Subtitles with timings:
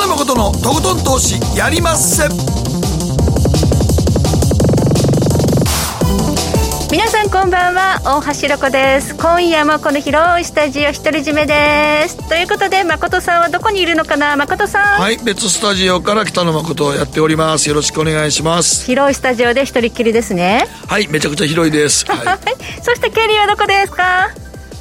[0.00, 2.22] 野誠のとことん投資やりまっせ
[6.90, 9.14] 皆さんこんばんは大橋ロコです。
[9.14, 12.16] 今夜もこの広いスタジオ独り占めです。
[12.28, 15.00] ということで誠さんはどこにいるのかな誠さん。
[15.00, 17.68] はい別スタジオから北野誠をやっております。
[17.68, 18.86] よろしくお願いします。
[18.86, 20.66] 広いスタジオで一人っきりですね。
[20.88, 22.06] はいめちゃくちゃ広いです。
[22.06, 22.38] はい。
[22.82, 24.30] そしてケリーはどこですか？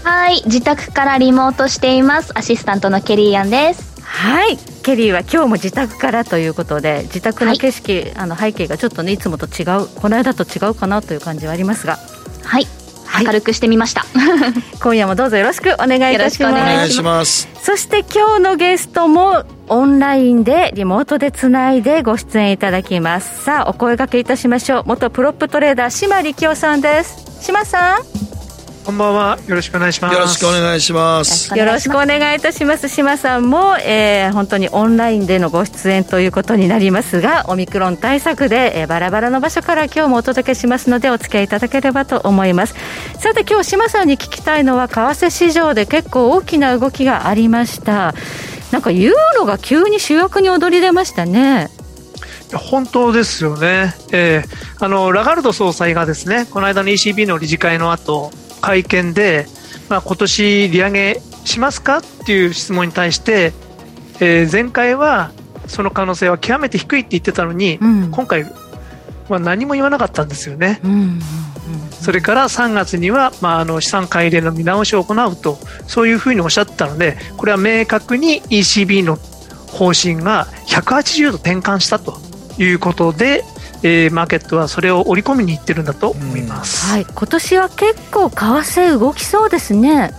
[0.04, 2.31] はい自宅からリモートしています。
[2.34, 4.58] アシスタントのケリーアンですはい。
[4.84, 11.98] ケリーは今日も自宅からということで自宅の景色、はい、あの背景がちょっとねいつもと違うこの間と違うかなという感じはありますが。
[12.44, 12.68] はい。
[13.05, 14.05] はい、明るくしてみました。
[14.82, 16.52] 今夜もどうぞよろしくお願いいたします。
[16.52, 17.48] お願いします。
[17.62, 23.44] そして今日のゲストもオンラインでリモートでつないでご出演いただきます。
[23.44, 24.84] さあお声掛けいたしましょう。
[24.85, 27.44] 元プロップトレーダー島力夫さんです。
[27.44, 28.29] 島さん
[28.89, 29.39] こんばんは。
[29.45, 30.16] よろしくお願いします。
[30.16, 31.55] よろしくお願いします。
[31.55, 32.90] よろしくお願いいたします。
[32.90, 42.73] 島さんも、えー、本当にオンラインでのご出演ということになりますが、オミクロン対策で、えー、バラバラの場所から今日もお届けしますので、お付き合いいただければと思います。
[43.20, 48.15] さて、今日島さんに聞きたいのは、為替市場で結構大きな動きがありました。
[48.71, 51.70] なんかユーロが急に主役に躍り出ましたね。
[52.55, 59.46] 本当ですよね、えー、あのラガルド総裁がですねこの間の ECB の理事会の後会見で、
[59.90, 63.54] まあ、今年利上げしますかっていう質問に対して、
[64.19, 65.31] えー、前回は
[65.68, 68.46] その可能性は極めて低いって言ってたのに、うん、今回
[69.30, 70.80] は何も言わなかったんですよね。
[70.84, 71.19] うんうんうん、
[71.91, 79.18] それから3月には、まあ、あの資産改良の見直しを行うとそういうふうにおっしゃったのでこれは明確に ECB の
[79.68, 82.18] 方針が180度転換したと
[82.57, 83.44] いうことで、
[83.84, 90.12] えー、マーケットはそれを織り込みにいってるんだと思います、はい、今年は結構為替動きそうですね。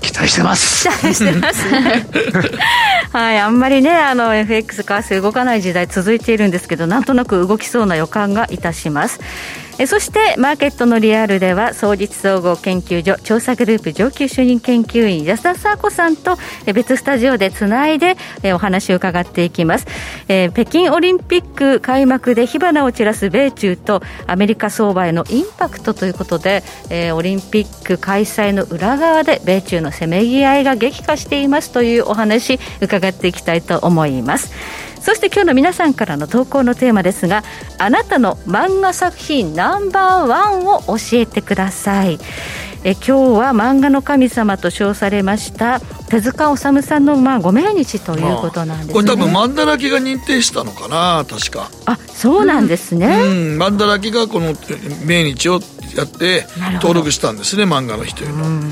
[0.00, 0.88] 期待してます。
[0.88, 1.70] 期待してます。
[1.70, 2.06] ね
[3.12, 3.38] はい。
[3.38, 9.20] あんまりねあの FX 為替動かない時代続いているんですけどなんとなく動きそうな予感がいたします
[9.78, 16.36] えそしてマーケットのリアルでは総実総合研究所調査グループ上級主任研究員安田沙子さんと
[16.72, 19.86] 別スタジオでつないでえお話を伺っていきます、
[20.28, 34.85] えー、北京オリンピック開幕で火花を散らす米中とアメリカ相場へのインパクトということで、えー、オリンピック開催の裏側で米中のせめぎ合いが激化していますというお話伺っていきたいと思います。
[35.00, 37.44] そして今日の皆さんからの投稿のテーマですが
[37.78, 42.18] あなたの漫画作品ナンバーワンを教えてください。
[42.84, 51.68] え今日は漫画の神様と称されました手塚治虫さんのまあご命日ということなんです、ね、これ多分マンダラキが認定したのかな確か。
[51.86, 54.54] あそうなんですね、うん、マンダラキがこの
[55.04, 55.60] 命日を
[55.96, 58.70] やって登録したんですね漫画の日というのは、うん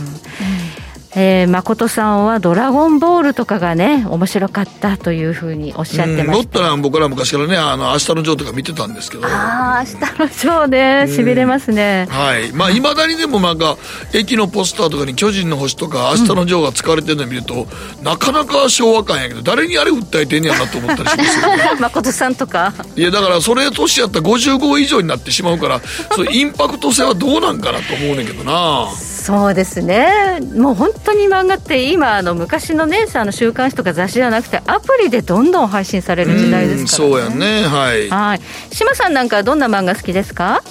[1.17, 9.27] えー、誠さんは「ドラゴンボール」とかがね面白かったというふうにおっしゃってました、うん、ったら僕ら昔からね「あの明日のジョー」とか見てたんですけど。
[9.27, 12.53] ああ明日のジョーねしびれますね、うん、はい。
[12.53, 13.77] まあいまだにでもなんか
[14.13, 22.73] 駅のポスターとかに「巨人の星」とか「明日のジョー」が使われてるのを見ると、うん、なかなか昭和感やけど誰にあれ訴えてんねやなと思ったりしますよ、ね、 誠さんとか。
[22.97, 25.81] いやだからそれ年やったら55以上になってしまうから
[26.15, 28.89] そインパクト性はどうなんかなと思うねんけどな。
[29.25, 30.39] そうですね。
[30.55, 37.67] もう本当に漫画って今あの昔のねあの週刊誌とか雑誌じゃなくてアプリでどんどん配信される時代ですから、ね、そうやね。
[37.67, 38.09] はい。
[38.09, 38.41] はい。
[38.73, 40.63] 島さんなんかどんな漫画好きですか？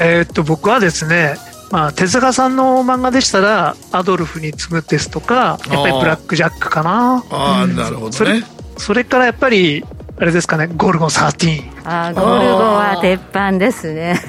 [0.00, 1.36] えー、っと僕はですね
[1.70, 7.24] まあ、手塚さんの漫画でしたら「アドルフに次ぐ」ですとかやっぱり「ブラック・ジャック」かな。
[7.30, 8.42] ああ、うん、なるほど、ね、それ
[8.76, 9.82] それからやっぱり
[10.18, 11.71] あれですかね、ゴルゴ13。
[11.84, 14.20] あゴルゴは鉄板ですね。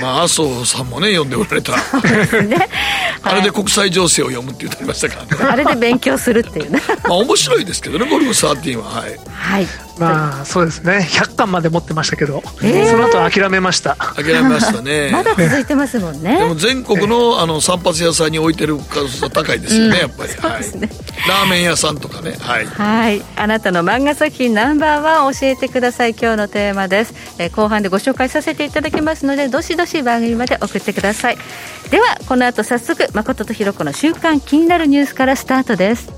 [0.00, 1.72] まあ、麻生さんもね、読んでおられた。
[2.42, 2.68] ね、
[3.22, 5.44] あれで国際情勢を読むって言ってましたからね。
[5.52, 6.80] あれで勉強するっていうね。
[7.04, 8.84] まあ、面白いですけどね、ゴルゴ13は。
[8.84, 9.18] はい。
[9.28, 9.66] はい。
[9.98, 11.06] まあそうですね。
[11.10, 13.96] 100巻まで持ってましたけど、えー、その後諦めました。
[13.96, 15.10] 諦めましたね。
[15.12, 16.38] まだ続いてますもんね。
[16.38, 20.62] でも全国のあの散髪屋さんに置いてる数が高いですよね、うん、やっぱり、はい、
[21.28, 22.36] ラーメン屋さんとかね。
[22.40, 26.10] はい、はい、あなたの漫画作品ナンバーワン教えてください。
[26.10, 31.38] 今日のテーマです、えー、後半でご紹介させていただきますのでどしどし番組まで送ってください。
[31.90, 36.17] ではこの後早速誠とひろ子の週刊気になるニュースからスタートです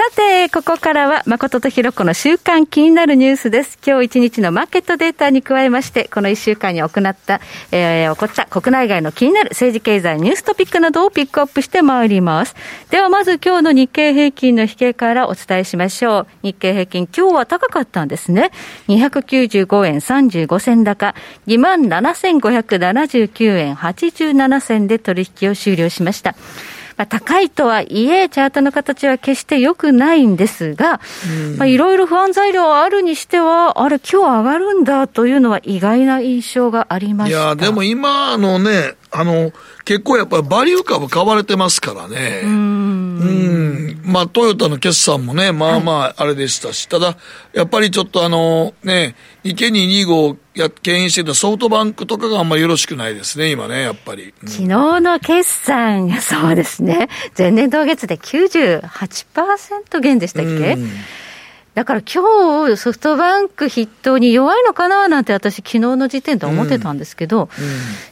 [0.00, 3.78] さて、ここからは、誠とひろこの週間気になるニュースです。
[3.86, 12.56] 今日一日のマーケットデータに加えまして、この一週間に行った、えー、起こった国内外の気になる政治経済ニューストピックなどをピックアップしてまいります。
[12.88, 16.26] では、まず今日の日経平均の引けからお伝えしましょう。
[16.44, 18.52] 日経平均、今日は高かったんですね。
[18.88, 21.14] 295円35銭高、
[21.46, 26.34] 27,579円87銭で取引を終了しました。
[27.00, 31.00] まあ、高いとはいえ、チャートの形は決して良くないんですが、
[31.64, 37.38] いろいろ不安材料あるにしては、あれ、今日上がるんだというのは意外な印象がありました。
[37.38, 39.52] いや、でも今のね、あの、
[39.84, 42.42] 結構やっぱりバリュー株買われてますからね。
[42.44, 42.50] うん。
[42.50, 47.18] うんまあ、トヨタの決算もね、まあまあ、あれでしたし、はい、ただ、
[47.52, 49.14] やっぱりちょっとあの、ね、
[49.44, 54.34] 池に2号や、牽引してたソフトバンクとかがあんまりよろしくないですね、今ね、やっぱり。
[54.42, 57.08] うん、昨日の決算、 そうですね。
[57.36, 60.90] 前年同月で98%減でしたっけ、うん
[61.80, 67.48] だから今日ソフトバンク筆頭に弱いのかななんて私、昨日の時点で思ってたんですけど、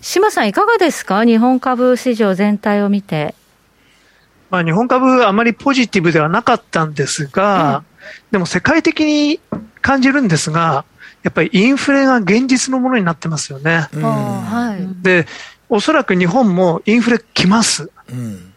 [0.00, 3.34] 志、う、麻、ん、さん、いかがですか、日本株市場全体を見て。
[4.48, 9.38] まあ、日本株、あまりポジティブではなかったんですが、うん、でも世界的に
[9.82, 10.86] 感じるんですが、
[11.22, 13.86] やっぱりインフレが現実のものになってますよね。
[13.92, 15.26] うん、はい、で、
[15.68, 17.90] おそらく日本もインフレ来ます。
[18.10, 18.47] うん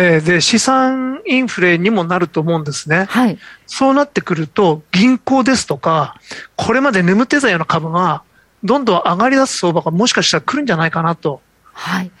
[0.00, 3.06] えー、で、資産インフレにもなると思うんですね。
[3.08, 3.38] はい。
[3.66, 6.14] そうなってくると、銀行ですとか、
[6.54, 8.22] これまで眠ってたような株が、
[8.62, 11.40] どんどん上がり出す相場がもしかしたら来るんじゃないかなと。
[11.72, 12.12] はい。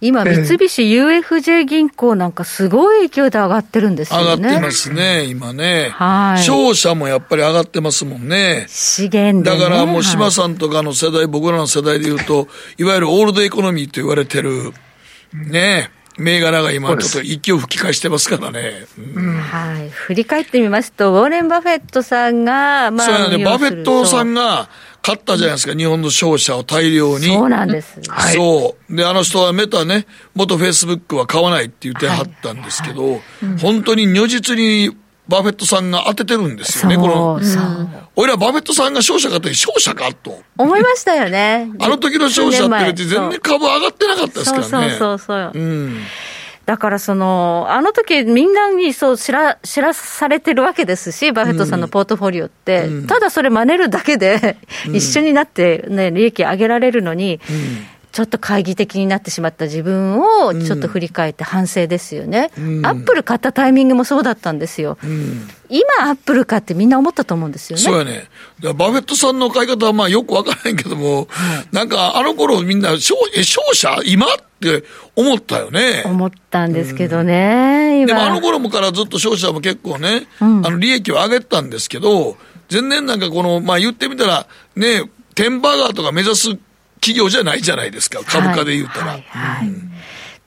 [0.00, 4.24] 今、三菱 UFJ 銀行なんかすごい勢いで上がってるんですよね。
[4.24, 5.90] 上がってますね、今ね。
[5.92, 6.42] はい。
[6.42, 8.66] 商社もやっぱり上がってますもんね。
[8.68, 14.72] 資源で、ね、だからもう島さんとかの世代、僕らの世代で言うと、いわゆるオールドエコノミーと言われてる、
[15.32, 18.84] ね銘柄が今、ちょっと息を吹き返してますからね。
[18.98, 19.90] うん、はい。
[19.90, 24.68] 振り返ってみますと、ウォーレン・バフェットさんが、まあ、そうやね、バフェットさんが、
[25.02, 27.26] 買ったじゃないですか、日本の商社を大量に。
[27.28, 28.00] そうなんです。
[28.08, 28.96] はい、そう。
[28.96, 34.94] で、あの人はメタね、元フェイスブックは買わないって言ってはったんですけど、はいはいうん、本当に如実に
[35.30, 37.34] バフェットさんが当ててるんですよね、この。
[37.36, 40.42] うん、俺らバフェットさんが商社買った時、商社かと。
[40.58, 41.70] 思いましたよね。
[41.78, 44.90] あの時の商社って全然株上がってなかったですからね。
[44.90, 45.52] そうそうそう。
[45.54, 46.00] うん。
[46.66, 54.56] だからその、あの時みんなにそう知ら知らされてるわけですし、バフェットさんのポートフォリオって、うん、ただそれ真似るだけで、
[54.92, 67.82] 一緒になってね、利益上げられるのに、うんちょっと懐疑的になってしまった自分をちょっと振り返って反省ですよね、うん、アップル買ったタイミングもそうだったんですよ、うん、今、アップル買ってみんな思ったと思うんですよね。
[67.82, 68.28] そうやね。
[68.74, 71.28] バフェットさんの買い方はまあよくわからへんけども、
[71.72, 74.28] なんかあの頃みんな、商商社今っ
[74.60, 74.84] て
[75.14, 76.02] 思ったよね。
[76.04, 82.36] 思ったんですけどね、うん、でもあの頃もからずっと商社も結構ね、あの利益を上げたんですけど、
[82.70, 86.58] 前年なんかこの、まあ言ってみたら、ね、テンバーガーとか目指す
[87.00, 89.12] 企業じゃないじゃないですか、株価で言うたら。
[89.12, 89.90] はい、はいうん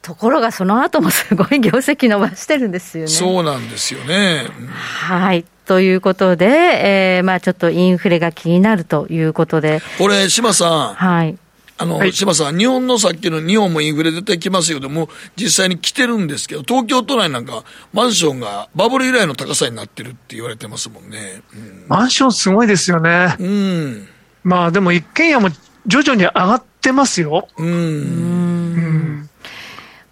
[0.03, 3.09] ところがその後もすごい業績伸ばしてるんですよね。
[3.09, 4.45] そうなんですよね。
[4.59, 5.45] うん、はい。
[5.65, 9.81] ということで、えー、まあちょっとインフレが気になるということで。
[9.97, 10.93] これ、島さん。
[10.95, 11.37] はい。
[11.77, 15.07] あの、はい、島さん、日本のさっきの日本もインフレ絶対来ますよでも、
[15.37, 17.63] 実際に来てるんですけど、東京都内なんか、
[17.93, 21.41] マンションがバブル以来の高さになってるって言われてますもんね。
[21.53, 23.35] うん、マンションすごいですよね。
[23.39, 24.07] うん。
[24.43, 25.49] まあでも一軒家も
[25.87, 27.47] 徐々に上がってますよ。
[27.57, 27.67] うん。
[27.67, 29.29] うん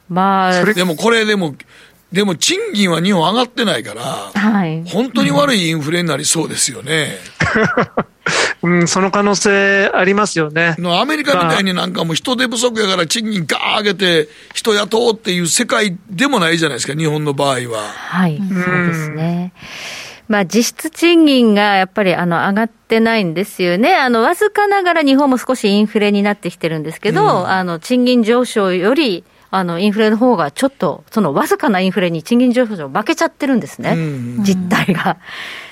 [0.10, 1.56] まあ、でもこれでも、
[2.12, 7.18] でも賃金は日本上がってないから、はい、本当に悪いインフレになりそうですよね。
[8.62, 10.76] うん、その可能性ありますよね。
[10.84, 17.88] アメリカみたいになんかもう人手不足やから賃金ガー上げて人雇おうっていう世界でもないじゃないですか、日本の場合は。
[17.88, 19.54] はい、そうですね。
[20.32, 23.94] まあ、実質賃金がやっぱりあの上がってないんですよね。
[23.96, 33.92] あの、わずかながら日本も少しインフレになってきてるんですけど、うん、あの、賃金上昇より、あの、インフレの方がちょっと、そのわずかなインフレに賃金上昇負けちゃってるんですね。
[33.92, 33.98] う
[34.40, 35.18] ん、実態が。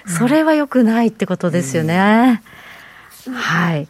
[0.05, 2.41] それは良くないってことですよね。
[3.27, 3.87] うん、はい。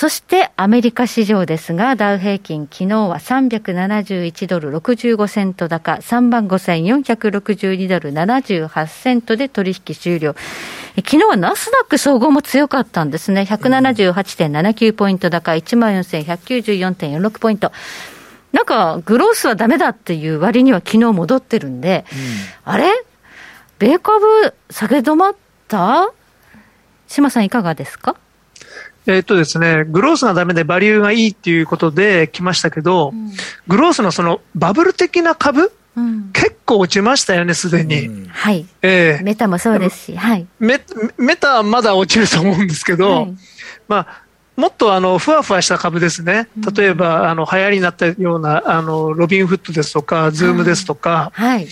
[0.00, 10.34] そしてアメリカ市場ですが、ダウ平均、昨日は371ドル65セント高、3万5462ドル78セントで取引終了。
[10.96, 13.42] 昨日はナスダック総合も強かったんですね。
[13.42, 17.70] 178.79ポイント高、14,194.46ポイント。
[18.52, 22.90] なんか、グロースはダメだっていう割には昨日戻ってるんで、うん、あれ？
[23.78, 25.34] 米株下げ止まっ
[25.68, 26.10] た？
[27.06, 28.16] 島さんいかがですか？
[29.06, 33.30] えっとですね、グロースがダメでバリューがいいっていうことで来ましたけど、うん、
[33.66, 38.06] グロースのそのバブル的な株、うん、結構落ちましたよね、すでに。
[38.06, 38.66] うん、はい。
[38.82, 39.22] ええ。
[39.22, 40.46] ー、メタもそうですし、はい。
[40.58, 40.80] メ
[41.16, 43.34] メタはまだ落ちると思うんですけど、はい、
[43.88, 44.22] まあ、
[44.60, 51.66] もっとあのふわふわした株ですね、例えばあの流行りになったようなあのロビンフッドですとか、ズームですとか、はい、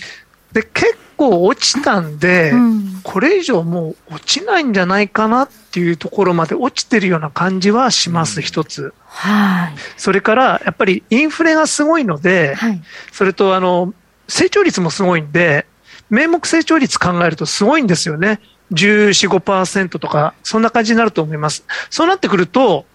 [0.51, 8.93] で結構落ちたんで、うん、これ以上もう落ちないんじゃないかなっていうところまで落ちてるような感じはします、一、うん、つ。
[9.05, 9.75] はい。
[9.97, 13.93] それからやっぱりインフレがすごいので、はい、それとあの
[14.29, 15.65] 成長率もすごいんで、
[16.09, 18.39] 名目成長率考えるとすごいんですよね。
[18.71, 21.65] 14、5%とか、そんな感じになると思います。
[21.89, 22.85] そうなってくると、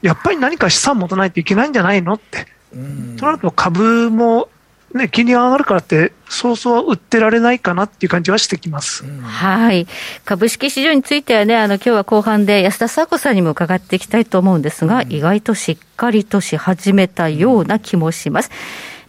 [0.00, 2.46] やっぱり何か資産持たないといけないんじゃないのって。
[3.16, 4.48] となると株も
[4.94, 9.04] ね、金利が上がるからって、そうそう売ってられないかなっていう感じはしてきます。
[9.22, 9.88] はい。
[10.24, 18.52] 株式市場についてはね、あの、今日は後半で安田佐子さんにも伺っていきたいと思うんですが、うん、意外としっかりとし始めたような気もします。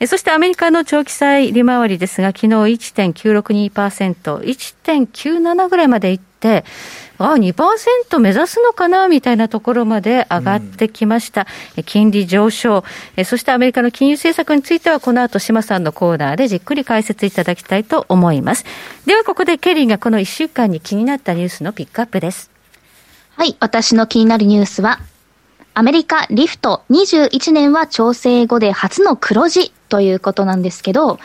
[0.08, 6.66] そしてアメリカの長期債利回りですが、昨日1.962%、1.97ぐらいまでいって、
[7.18, 11.48] ああ、2%目指すのかなみたいなところまで上がってきました。
[11.78, 12.84] うん、金利上昇、
[13.26, 18.66] そしてアメリカの金融政策については、この後、島さんのコーナーでじっくり解説いただきたいと思います。
[19.06, 22.52] では、ここでケリーがこの1週間に気になったニュースのピックアップです。
[23.38, 25.00] はい、私の気になるニュースは、
[25.74, 31.20] アメリカリフト21年は調整後で初の黒字ということなんですけど、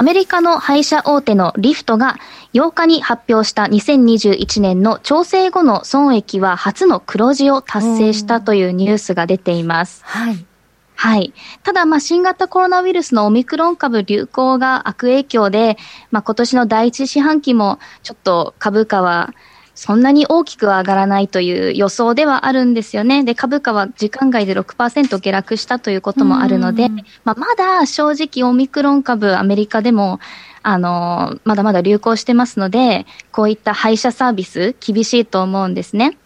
[0.00, 2.16] アメリカの配車大手のリフトが
[2.54, 10.02] 8日に発表した2021年の調整後の損益は初の黒字を達成したというニュースが出ています。
[10.06, 10.46] はい。
[10.94, 11.34] はい。
[11.64, 15.76] ただ、まあ、新型コロナウイルスのオミクロン株流行が悪影響で、
[16.10, 19.34] まあ、今年の第一四半期もちょっと株価は
[19.74, 23.24] そんなに大きくは上がらないという予想ではあるんですよね。
[23.24, 26.88] で、株価は時間外で6%下落したということもあるので、
[27.24, 30.20] まあ、まだ正直オミクロン株アメリカでも
[30.62, 36.18] あの、まだまだ流行してますので、こういった配車サービス厳しいと思うんですね。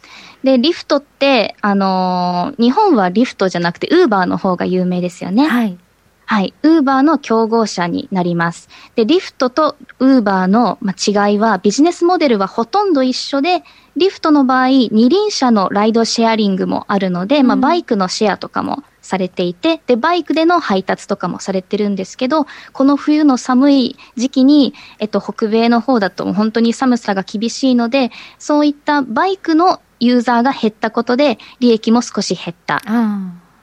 [0.42, 5.46] で、リフトって、あの、日本はリフトじゃなくて、ウーバーの方が有名ですよね。
[5.46, 5.78] はい。
[6.26, 6.54] はい。
[6.62, 8.68] ウーバーの競合者になります。
[8.96, 13.62] で、リフトとウーバーの違いは、ビジネスモデルはほとんど一緒で、
[13.96, 32.82] リフトの場合、二輪車のライドシェアリングもあるので、まあ、バイクのシェアとかもされていて、で、バイクでの配達とかもされてるんですけど、この冬の寒い時期に、えっと、北米の方だと本当に寒さが厳しいので、そういったバイクのユーザーが減ったことで、利益も少し減った。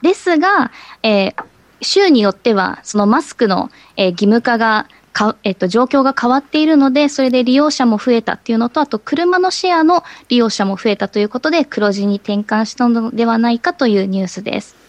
[0.02, 0.72] ですが、
[1.04, 1.44] えー、
[1.82, 14.82] 州によっては、そのマスクの、えー、義務化がか、えっと、状況が変わっているので、それで利用者も増えたっていうのと、あと、車のシェアの利用者も増えたということで、黒字に転換したのではないかというニュースです。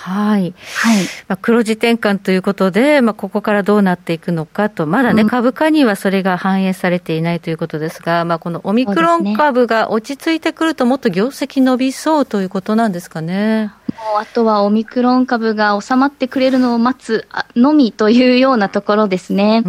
[0.00, 0.54] はい。
[0.76, 1.02] はい。
[1.28, 13.72] まあ、黒字転換ということで、まあ、ここからどうなっていくのかと、まだね、うん、株価にはそれが反映されていないということですが、まあ、このオミクロン株が落ち着いてくると、もっと業績伸びそうということなんですかね。
[13.90, 19.62] もうあとはオミクロン株が収まってくれるのを待つのみというようなところですね。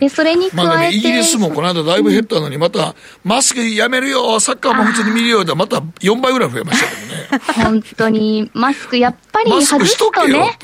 [0.00, 0.68] で、それに加えて。
[0.68, 7.64] まあね、イギリスもこの間だいぶ減ったのに、また、マスクやめるよ、サッカーも普通に見るようで、また4倍ぐらい増えましたけどね。
[7.64, 10.58] 本当に、マスクやっぱり外すとね、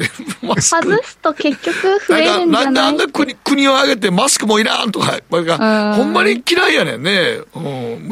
[0.61, 2.65] 外すと結局増えるんじゃない？
[2.65, 5.19] なんであんな国国を挙げてマスクもいらんとか、
[5.95, 7.41] ほんまに嫌いやねんね。
[7.55, 7.61] う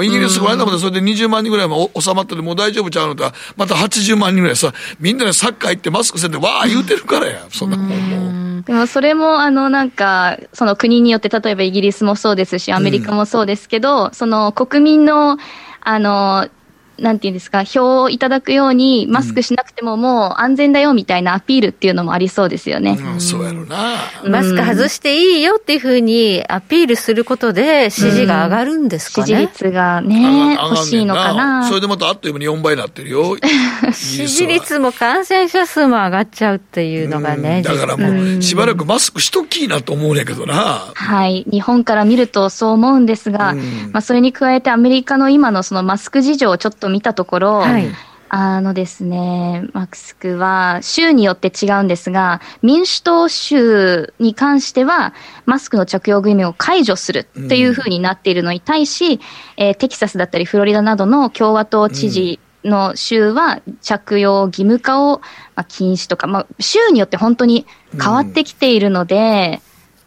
[0.02, 3.24] ん、イギリスこの間までそれで20万人ぐらいも収まってて、もう大丈夫ちゃうのと
[3.56, 8.62] また80万人ぐらいさ、みんなでサッカー行ってマスクせんで、わー言うてるからや、そんなもんもう。
[8.62, 15.38] でもそれも、あの、なんか、その国によって、例えばイギリスもそうですし、アメリカもそうですけど、うん、その国民の、
[15.80, 16.48] あの、
[16.98, 22.98] なんていうんですか、票をいただくように、マスクしなくてももう安全だよみたいなアピールっていうのもありそうですよね。
[23.00, 23.94] うん、そうやろな。
[24.24, 29.26] マスク外していいよっていうふうにアピールすることで、支持が上がるんですかね？
[29.26, 31.68] 支持率がね、欲しいのかな。
[31.68, 33.36] それでまたあっという間に4倍になってるよ。
[33.92, 37.62] 支持率も感染者数も上がっちゃうっていうのがね。
[37.62, 40.92] だからもう、しばらくマスクしときいなと思うんやけどな。
[40.94, 41.44] はい。
[41.50, 43.54] 日本から見るとそう思うんですが、
[43.92, 47.88] まあそれに加えてアメリカの今のそのマスク事情をちょっと見たところ、はい、
[48.36, 55.14] あのですね、マスクは州によって違うんですが、民主党州に関しては、
[55.46, 59.20] マスクの着用義務を解除するっていうふうになっているのに対し、うん、
[59.56, 65.20] えー、テキサスだったりフロリダなどの共和党知事の州は着用義務化を
[65.68, 67.66] 禁止とか、まあ、州によって本当に
[68.02, 69.60] 変わってきているので、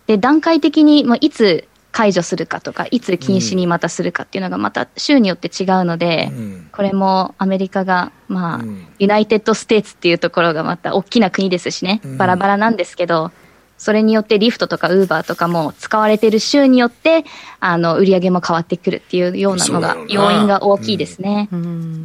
[0.07, 1.67] うん、で段階的に、まあ、いつ
[1.97, 13.31] 解除するかとか、いつ禁止にまたするかっていうのがまた州によって違うので、うん、これもアメリカが、まあ、うん、ユナイテッド・ステーツっていうところがまた大きな国ですしね、バラバラなんですけど、
[13.79, 17.25] それによってリフトとかウーバーとかも使われてる州によって、
[17.59, 21.49] あの、売り上げも変わってくるっていうようなのが、要因が大きいですね。
[21.51, 22.03] うん、うん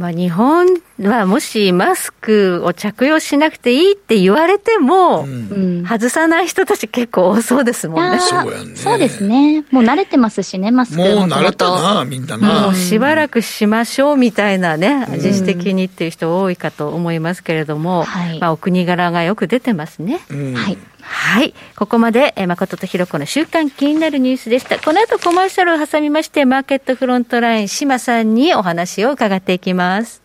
[0.00, 0.66] まあ、日本
[1.02, 8.18] はもしマスクを着用しなくていいって言われても、うん、外さない人たち結構多そうですもんね。
[8.18, 8.76] そうやね。
[8.76, 9.62] そうですね。
[9.70, 12.62] もう慣れてますしね、マスクもう慣れたな、みんなな。
[12.62, 20.20] もうしばらくしましょうみたいなね、自主的にっていう人多いかと思いますけれども、はい、まあ、お国柄がよく出てますね。
[20.54, 20.78] はい。
[21.12, 21.54] はい。
[21.76, 24.78] ここまで、え誠とひろこの週間気になるニュースでした。
[24.78, 30.22] この後コマーシャルを挟みまして、マーケットフロントライン、島さんにお話を伺っていきます。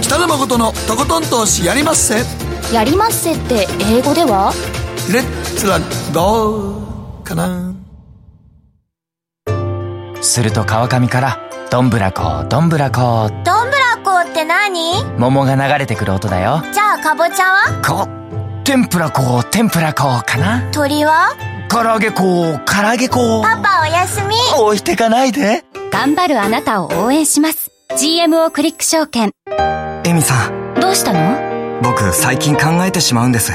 [0.00, 2.24] 北野誠のとことん投資やりまっせ。
[2.72, 4.52] やりまっせって英語では？
[5.12, 5.78] レッツラ
[6.14, 7.74] ゴーかな。
[10.22, 11.38] すると川上から、
[11.70, 13.28] どんぶらこ、どんぶらこ。
[13.44, 15.04] どんぶらこって何？
[15.18, 16.62] 桃が流れてくる音だよ。
[16.72, 17.82] じゃあかぼちゃは？
[17.82, 18.23] こ
[18.64, 21.36] 天ぷら粉、天ぷら粉かな鳥は？
[21.68, 23.42] 唐揚げ粉、唐揚げ粉。
[23.42, 24.34] パパおやすみ。
[24.58, 25.62] 置いてかないで。
[25.92, 27.70] 頑張るあなたを応援します。
[27.90, 29.32] GMO クリック証券。
[30.04, 30.80] エミさん。
[30.80, 31.82] どうしたの？
[31.82, 33.52] 僕、最近考えてしまうんです。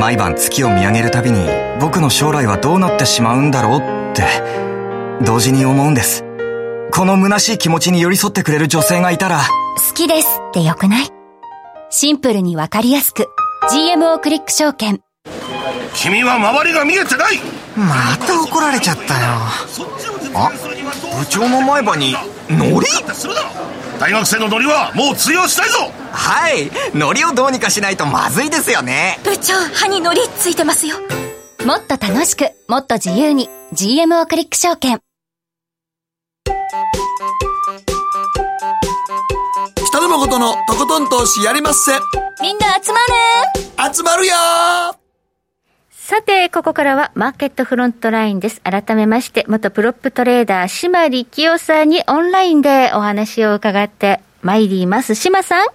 [0.00, 1.48] 毎晩月を見上げるたびに、
[1.80, 3.82] 僕の将来はどうなってしまうんだろうっ
[4.12, 4.24] て、
[5.24, 6.24] 同時に思うんです。
[6.92, 9.38] この虚しい気持ちに寄り添ってくれる女性がいたら、
[9.88, 11.08] 好きですってよくない？
[11.90, 13.28] シンプルにわかりやすく。
[13.70, 15.00] GMO クリック証券。
[15.94, 17.38] 君は周りが見えてない。
[17.76, 19.26] また怒られちゃったよ。
[20.34, 20.50] あ
[21.18, 22.14] 部長の前歯に
[22.50, 22.86] ノリ
[24.00, 25.92] 大学生のノリはもう通用したいぞ。
[26.10, 26.70] はい。
[26.94, 29.20] ノリをどうにかしないとまずいですよね。
[29.22, 30.96] 部長歯にノリついてますよ。
[31.64, 35.00] もっと楽しくもっと自由に GMO クリック証券
[40.12, 41.92] 誠のとことん投資やりまっせ
[42.42, 42.98] みんな集ま
[43.88, 44.34] る集まるよ
[45.90, 48.60] さて、ここからはマーケットフロントラインです。
[48.60, 55.14] 改めまして、元プロップトレーダー、島力夫さんにオンラインでお話を伺ってまいります。
[55.14, 55.66] 島さん。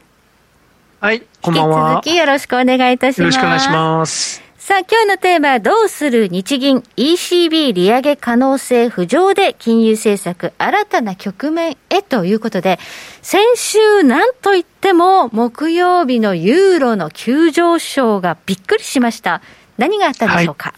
[1.00, 1.78] はい、こんばんは。
[1.80, 3.22] 引き続きよろしくお願いいたします。
[3.22, 4.47] よろしくお願いします。
[4.68, 12.78] さあ、今日のテーマは、どうする日銀 ECB 利上げ可能性浮上で金融政策新たな局面へということで、
[13.22, 19.42] 先週なんといっても木曜日のユーロの急上昇がびっくりしました。
[19.78, 20.74] 何があったんでしょうか？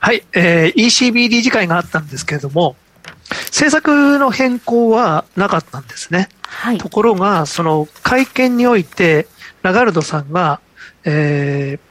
[0.00, 2.74] はい、はい、えー、ECB 理事会があったんですけれども、
[3.28, 6.28] 政策の変更はなかったんですね。
[6.42, 9.28] はい、ところが、その会見において、
[9.62, 10.58] ラガルドさんが、
[11.04, 11.85] えー、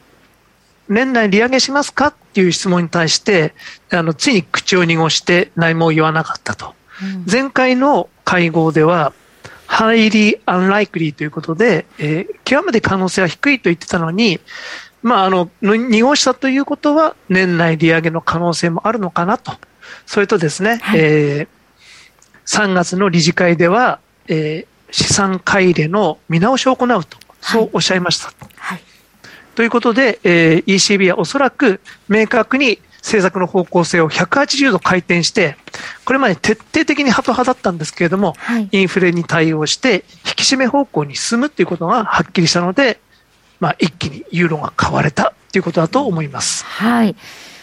[0.90, 2.08] 年内利上げしますか？
[2.08, 3.54] っていう質問に対して、
[3.92, 6.74] あの、ついに口を濁して何も言わなかったと。
[7.02, 9.14] うん、前回の会合では、
[9.68, 14.40] highly unlikely ということで、えー、極めて可能性は低いと言ってたのに、
[15.02, 19.54] まあ、あの、濁したということは、年内利上げの可能性もあるのかなと。
[20.06, 28.28] それとですね、はい、えー、3月の理事会では、えー、資産買い入れの見直しを行うと、そうおっしゃいました。
[28.28, 28.95] はいはい
[29.56, 35.58] ということで、えー、ECB はおそらく明確に政策の方向性を180度回転して、
[36.06, 43.00] これまで徹底的にハト派だったんですけれども、はい、インフレに対応して引き締め方向に進むということがはっきりしたので、
[43.60, 46.66] まあ、一気にユーロが買われたということだと思います。
[46.66, 47.16] はい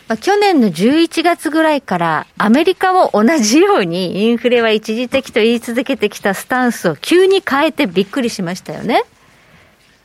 [0.09, 9.03] まあ、去年の11月ぐらいからアメリカも同じようにインフレは一時的と言い続けてきたスタンスを急に変えてびっくりしましたよね。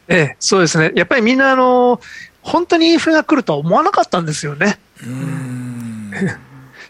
[0.09, 0.91] ええ、そうですね。
[0.95, 1.99] やっぱりみんな、あの、
[2.41, 4.79] 本当にインフレが来るとは思わなかったんですよね。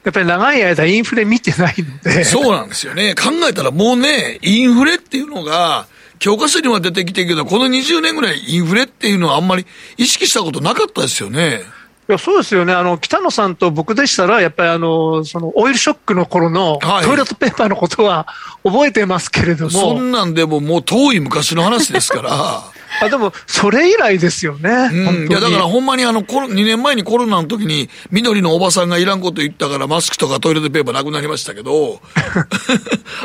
[0.04, 2.24] やっぱり長い間インフレ見てないので。
[2.24, 3.14] そうなんですよね。
[3.16, 5.88] 考えたらもうね、インフレっていうのが、
[6.20, 9.66] 教科書には出てきてるけど、この20年ぐらいインフレっていうのはあんまり
[9.98, 11.62] 意識したことなかったですよね。
[12.10, 18.28] いやそうですよね、あの北野さんと僕でしたら、やっぱりあのそのオイルショックの頃のトイレットペーパーのことは
[18.64, 22.64] 覚えてますけれども、そんなんでももう遠い昔の話ですから。
[23.00, 24.70] あでも、それ以来ですよね。
[24.92, 32.02] うん、いや、だからほんまにあの、2年前にコロナの時に、緑のおばさんがいらんこと言ったから、マスクとかトイレットペーパーなくなりましたけど、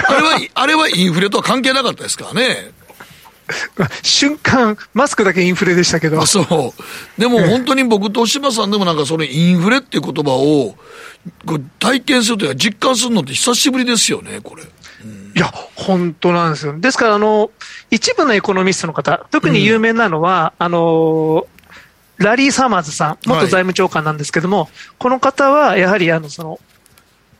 [0.08, 2.72] あれは、あれはインフレとは関係なかったですからね。
[4.02, 6.24] 瞬間、マスクだけインフレでしたけど。
[6.26, 7.20] そう。
[7.20, 10.76] でも本当に僕と島さんでもなんかそれインフレっていう言葉を
[11.78, 14.62] 体験するというか実感するのって久しぶりですよね、これ。
[14.62, 16.78] いや、本当なんですよ。
[16.78, 17.50] ですから、あの、
[17.90, 21.46] 一部のエコノミストの方、特に有名なのは、うん、あの、
[22.18, 26.60] ラリー・サマーズさん、元財務長官なんですけども、はい、この方は、やはり、あの、その、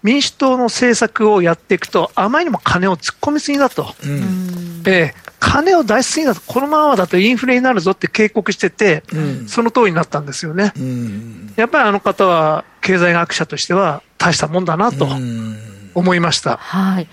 [0.03, 10.73] 民主党の政策をやっていくと、あまりにも金を突っ込みすぎだと、うんええ金を出しすぎだと、このままだとインフレになるぞって警告してて、うんその通りになったんですよね。
[10.77, 15.59] うんやっぱりあの方は経済学者としては大したもんだなとうん
[15.95, 16.57] 思いました。
[16.57, 17.09] はい。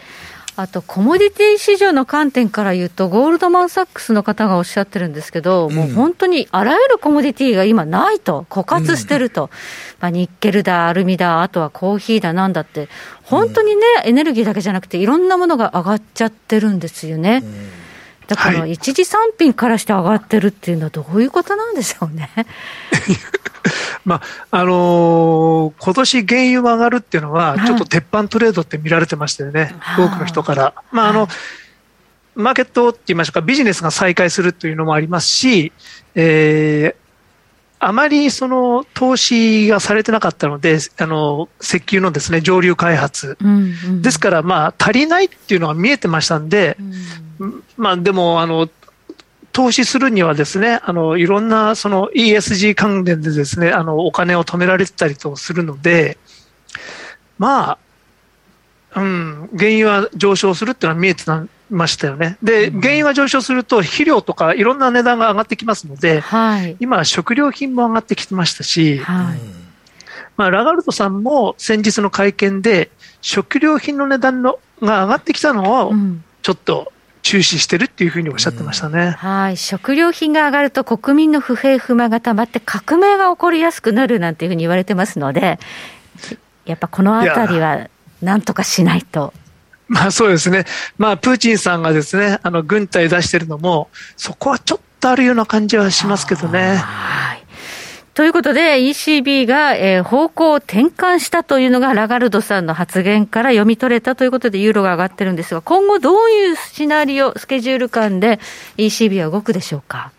[0.62, 9.50] あと、コモディティ市場の観点から言うと、ゴールドマン・サックスの方がおっしゃってるんですけど、もう本当にあらゆるコモディティが今ないと、枯渇してると。
[10.02, 12.90] まあ、ニッケルだ、アルミだ、あとはコーヒーだ、なんだって、
[13.24, 17.42] 本当にね、エネルギーだけじゃなくて、いろんなものが上がっちゃってるんですよね。
[18.30, 18.74] だから、はい。
[18.74, 22.30] 一次産品からして上がってるっていうのはどういうことなんでしょうね。
[24.06, 27.66] まああのー今年原油が上がるっていうのは、はい。
[27.66, 30.74] ちょっと鉄板トレードって見られてましたよね、はい多くの人から。
[30.92, 31.28] まああの
[32.36, 35.74] マーケットって言いましょうか、ビジネスが再開するというのもありますし、
[36.14, 36.99] えー
[37.80, 44.02] あまりその投資がされてなかったので、あの石油のですね上流開発、うんうん。
[44.02, 46.78] ですから、まあ、足りないっていうのは見えてましたんで、
[47.78, 48.70] まあ、でも、あの、
[49.54, 56.18] 投資するにはですね、あの、いろんな、その ESG 関連でですね、あの、お金を止められてたりとするので、
[57.38, 57.78] まあ、
[58.96, 61.24] うん、原油は上昇するっていうのは見えて
[61.70, 62.38] ましたよね。
[62.44, 66.78] で、原油が上昇すると、肥料とかいろんな値段が上がってきますので、はい。
[66.80, 69.40] 今、食料品も上がってきてましたし、はい。
[70.38, 72.90] まあ、ラガルドさんも先日の会見で、
[73.22, 79.12] 食料品の値段のが上がってきたのをうんちょっと注視してるっていうふうにおっしゃってましたね。
[79.12, 85.60] はい、食料品が上がると国民の不平不満がたまって革命が起こりやすくなるなんていうふうに言われてますので、
[86.66, 87.90] やっぱこのあたりは
[88.22, 89.34] なんとかしないと。
[89.92, 90.66] まあそうですね。
[90.98, 96.76] まあプーチンさんがですね、あの軍隊出してるのも、そこはちょっとあるような感じはしますけどね。
[96.78, 97.44] はい。
[98.14, 108.40] ということで ECB が、えー方向を転換したというのがラガルドさんの発言から読み取れたということでユーロが上がってるんですが、今後どういうシナリオ、スケジュール感で
[108.78, 110.12] ECB は動くでしょうか？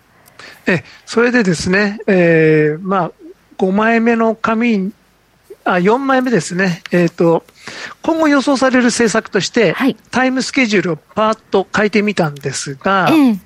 [0.66, 3.11] え、それでですね、えーまあ
[3.59, 4.90] 5枚目の紙
[5.74, 6.83] あ、4枚目ですね。
[6.92, 7.44] えっ、と、
[8.02, 13.38] 今後予想される政策として、はいタイムスケジュールをパーッと書いてみたんですが、ええ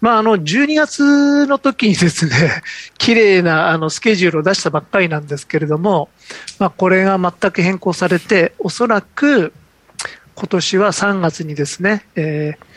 [0.00, 2.62] まあ、あの、12月の時にですね、
[2.98, 6.10] 綺麗なあのスケジュールを出したばっかりなんですけれども、
[6.58, 9.52] まあ、これが全く変更されて、おそらく
[10.34, 12.74] 今年は3月にですね、えー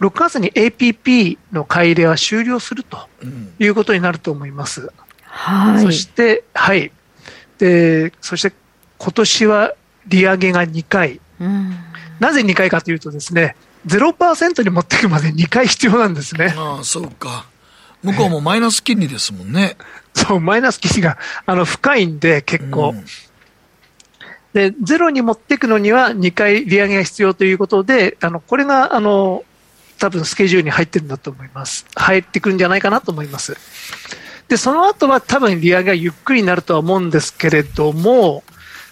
[0.00, 3.08] 6月に APP の買い入れは終了すると
[3.58, 4.90] いうことになると思います。
[5.22, 5.82] はい。
[5.82, 6.92] そして、はい。
[7.58, 8.52] で、そして
[8.98, 9.74] 今年は
[10.06, 11.20] 利上げが2回。
[11.40, 11.76] うん
[12.18, 16.54] なぜ2回かというとですね、0%に持っていくまで2回必要なんですね。
[16.56, 17.46] ああ、そうか。
[18.02, 19.76] 向こうもマイナス金利ですもんね。
[20.14, 22.90] そう、マイナス金利があの深いんで、結構。
[22.90, 23.04] うん
[24.54, 29.44] で、ゼロに持っていくのには2回利上げが必要ということで、あのこれがあの
[29.98, 31.84] 多分スケジュールに入ってるんだと思います。
[31.94, 33.54] 入ってくるんじゃないかなと思います。
[34.48, 38.44] で、その後は多分利上げがゆっくりになるとは思うんですけれども、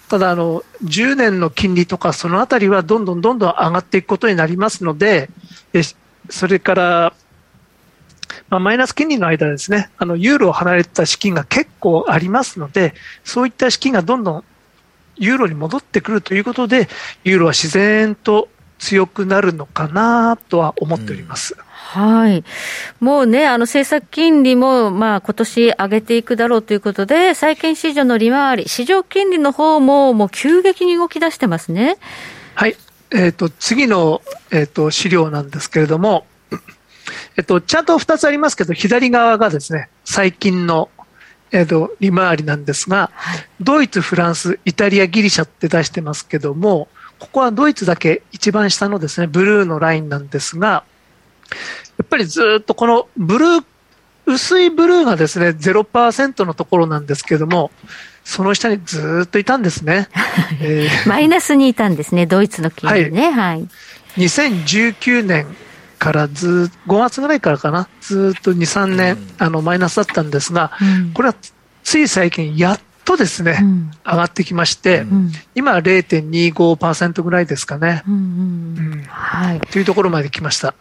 [0.09, 5.31] ただあの、10年の金利とかそのあたりはどんどんどんどん上がっていくことになりますので、
[5.73, 5.83] え
[6.31, 7.13] それから、
[8.49, 14.45] まあ、マイナス金利の間ですね、あの、ユーロを離れた資金が結構ありますので、そういった資金がどんどん
[15.17, 16.89] ユーロに戻ってくるということで、
[17.25, 21.57] ユーロは自然と強くなるのかなとは思っております。
[21.95, 22.43] はい。
[22.99, 31.97] もうね、あの政策金利も、まあ今年上げていくだろうということで、債券市場の利回り、市場金利の方ももう急激に動き出してますね。
[32.57, 32.77] はい。
[33.13, 36.27] えっ、と、次の、えっ、と、資料なんですけれども、
[37.37, 40.89] えっと、チャート2つありますけど、左側がですね、最近の、
[41.53, 43.13] えっと、利回りなんですが、
[43.61, 46.89] ドイツ、フランス、イタリア、ギリシャって出してますけども、
[47.21, 50.83] ここはドイツだけ一番下のですね、ブルーのラインなんですが、
[51.99, 53.65] やっぱりずっとこのブルー、
[54.27, 57.71] 薄いブルーがですね、0%のところなんですけども、
[58.25, 60.09] その下にずっといたんですね。
[60.61, 63.31] えーマイナスにいたんですね、ドイツの金利ね。
[63.31, 63.69] はい。
[64.17, 65.47] 2019年
[65.99, 71.35] からずっ5月ぐらいからかな、ずっと2、3年、あのマイナスだったんですが、うんこれは
[71.83, 79.61] つい最近、やっとですね、うん上がってきまして、うん今は0.25%ぐらいですかね、うんうんうんはい。
[79.61, 80.75] というところまで来ました。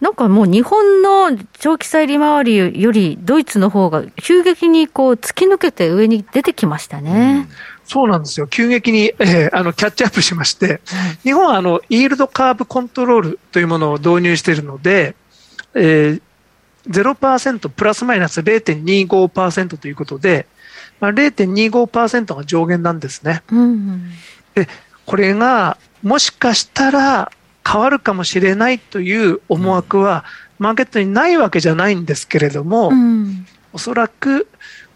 [0.00, 7.48] なんかもう日本の長期債利回りよりドイツの方が急激にこう突き抜けて上に出てきましたね。
[7.84, 8.46] そうなんですよ。
[8.46, 10.80] 急激に、えーあの、キャッチアップしまして、
[11.24, 15.16] 日本はあの、イールドカーブコントロールというものを導入しているので、
[15.74, 16.22] えー、
[16.88, 20.46] 0%プラスマイナス0.25%ということで、
[21.00, 23.42] まあ、0.25%が上限なんですね。
[23.50, 24.10] うんうん
[24.54, 24.68] で、
[25.06, 27.32] これがもしかしたら
[27.70, 30.24] 変わるかもしれないという思惑は、
[30.58, 34.48] マーケットにないわけじゃないんですけれども、うんおそらく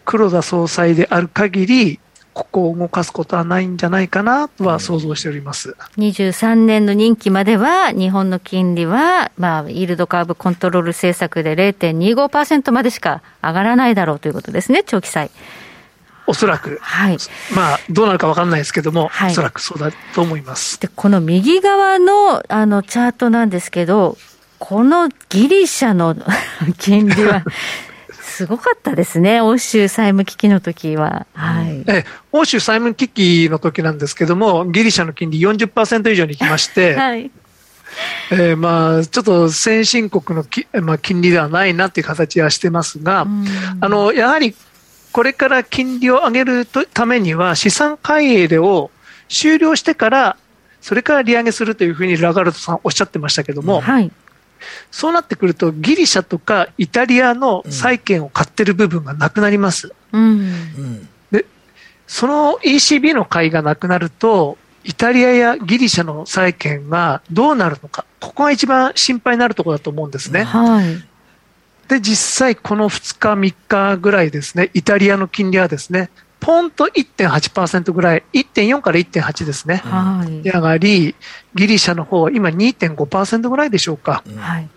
[0.04, 2.00] 黒田総裁である限り、
[2.32, 5.76] ここを動かすことはないんじゃないかなとは想像しております。
[5.98, 15.30] 23年の任期までは、日本の金利は、まあ、イールドカーブコントロール政策で0.25%までしか上がらないだろうということですね、長期債。
[16.26, 17.18] おそらく、はい。
[17.54, 20.80] まあ、どうなるかわかんないですけども、はいおそらくそうだと思います。
[20.80, 24.16] で、この右側の、あの、チャートなんですけど、
[24.58, 26.16] このギリシャの
[26.78, 27.44] 金利は、
[28.22, 31.26] すごかったですね、欧州債務危機の時は。
[31.34, 31.84] はい。
[31.86, 37.30] え欧州債務危機の時なんですけども、ギリシャの金利40%以上に行きまして、 はい。
[38.32, 43.26] えーまあ、ちょっと先進国のき、まあ、金利ではないなっていう形はしてますが、
[43.80, 44.56] あの、やはり
[45.14, 48.90] これから金利を上げるとためには資産買い入れを
[49.28, 50.36] 終了してから、
[50.80, 54.10] それから利上げするというふうにラガルドさんおっしゃってましたけども、はい。
[54.90, 59.94] そうなってくるとギリシャとかイタリアの債券を買ってる部分がなくなります。
[60.10, 61.08] うん。
[62.08, 70.42] その ECB の買いがなくなると、イタリアやギリシャの債券がどうなるのか、ここが一番心配になるところだと思うんですね。
[70.42, 71.13] はい。
[71.88, 79.76] で、実際この2日、3日ぐらいですね、イタリアの金利はですね、ポンと1.8%ぐらい、1.4から1.8ですね。
[79.76, 80.42] はい。
[80.42, 81.14] 上がり、
[81.54, 84.22] ギリシャの方は今2.5%ぐらいでしょうか。
[84.36, 84.68] はい。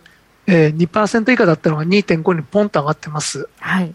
[0.48, 3.50] えー、2%以下だったのが2.5にポンと上がってます。
[3.60, 3.93] はい。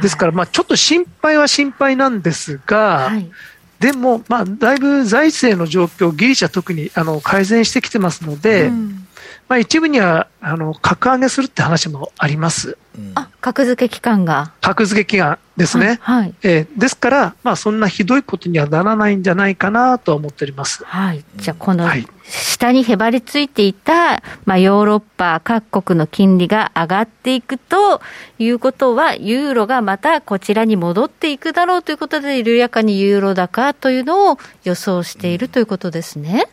[0.00, 3.30] ですから、まあ、ちょっと心配は心配なんですが、はい。
[3.78, 9.06] でも、まあ、だいぶ財政の状況、ギリシャ特にあの改善してきてますので、うん
[9.50, 12.78] まあ、一部にはあの格上げするって話もあります。
[13.16, 14.52] あ、格付け期間が。
[14.60, 15.98] 格付け期間ですね。
[16.02, 16.34] はい。
[16.44, 20.84] えーですから、まあ、そんなひどいことにはならないんじゃないかなとは思っております。
[20.84, 21.24] はい。
[21.34, 28.00] じゃあ、このはい下にへばりついていた、まあ、ヨーロッパ各国の金利が上がっていくと
[28.38, 36.46] いうことは、ユーロがまたこちらに戻っていくだろうということで、緩やかにユーロ高というのを予想しているということですね。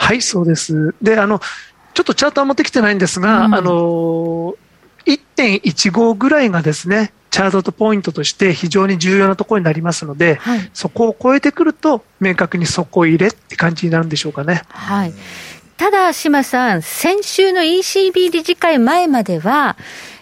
[0.00, 0.94] はい、そうです。
[1.02, 1.40] で、あの、
[1.94, 4.54] ちょっとチャートは持ってきてないんですが、うんあの、
[5.06, 10.70] 1.15ぐらいがですね、チャートとポイントとして非常に重要なところになりますので、はい。
[10.74, 14.62] そこを超えてくると、明確に底入れって感じになるんでしょうかね。
[14.68, 15.14] はい。
[15.76, 19.76] ただ、島さん、先週の ECB 理事会前までは、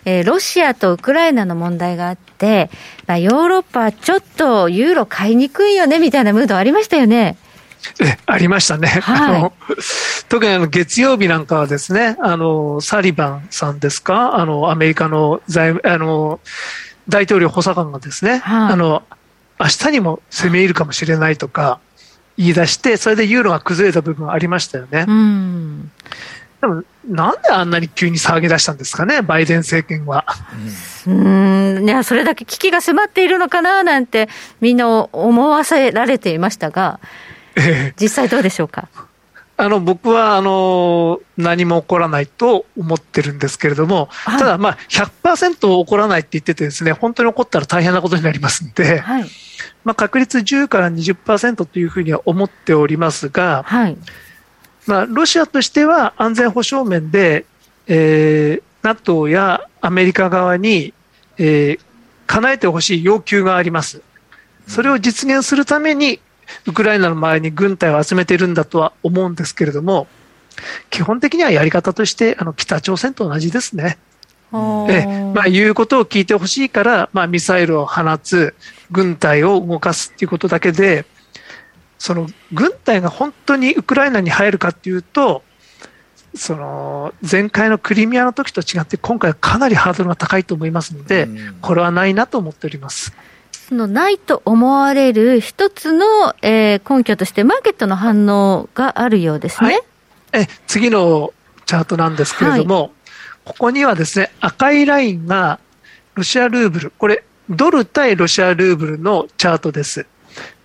[0.05, 2.71] えーロシアとウクライナの問題があって、
[3.07, 7.37] まあ、ヨーロッパはちょっとユーロ買いにくいよねみたいなムードありましたよね。
[8.01, 8.89] えありましたね。
[8.89, 9.53] はいあの
[10.29, 16.41] 特にあの月曜日なんかはですね、あの、サリバンさんですか、あの、アメリカの財務、あの、
[17.09, 19.03] 大統領補佐官がですね、はいあの、
[19.59, 21.81] 明日にも攻め入るかもしれないとか
[22.37, 25.07] 言い出して、それでユーロが崩れた部分がありましたよね。
[25.09, 25.91] うん。
[26.61, 30.27] でも、なんであんなに急に騒ぎ出したんですかね、バイデン政権は。
[31.07, 34.29] うーん、いや、それだけ危機が迫っているのかななんて、
[34.61, 37.28] みんな思わせられていましたが、ええ
[38.01, 38.89] 実際どうでしょうか？
[39.61, 49.25] あの、僕は、あの、何も起こらないと思ってるんですけれども、はいただ、まあ、100%起こらないって言っててですね、本当に起こったら大変なことになりますんで、はい。
[49.85, 53.97] まあ、確率10から20%というふうには思っておりますが、はい。
[54.87, 57.45] まあ、ロシアとしては安全保障面で、
[57.89, 60.95] えー、NATO やアメリカ側に、
[61.37, 61.81] えー、
[62.29, 64.03] 叶えてほしい要求があります。
[64.69, 66.21] それを実現するために、
[66.67, 70.07] ウクライナの周りに軍隊を集めているんだとは思うんですけれども、
[70.91, 73.99] 基本的にはやり方として、あの、北朝鮮と同じですね。
[74.53, 78.55] ええまあ、言うことを聞いてほしいから、まあ、ミサイルを放つ、
[78.91, 81.05] 軍隊を動かすっていうことだけで、
[81.99, 85.43] その軍隊が本当にウクライナに入るかっていうと、
[86.35, 91.29] その前回のクリミアの時と違って、今回はかなりハードルが高いと思いますので、
[91.61, 93.13] これはないなと思っております。
[93.69, 99.71] そのないと思われる一つの、えー根拠として、マーケットの反応があるようですね。
[99.71, 99.81] はい
[100.33, 101.33] え次の
[101.65, 102.93] チャートなんですけれども、
[103.45, 105.59] ここにはですね、赤いラインが
[106.15, 110.07] ロシアルーブル、これ、ドル対ロシアルーブルのチャートです。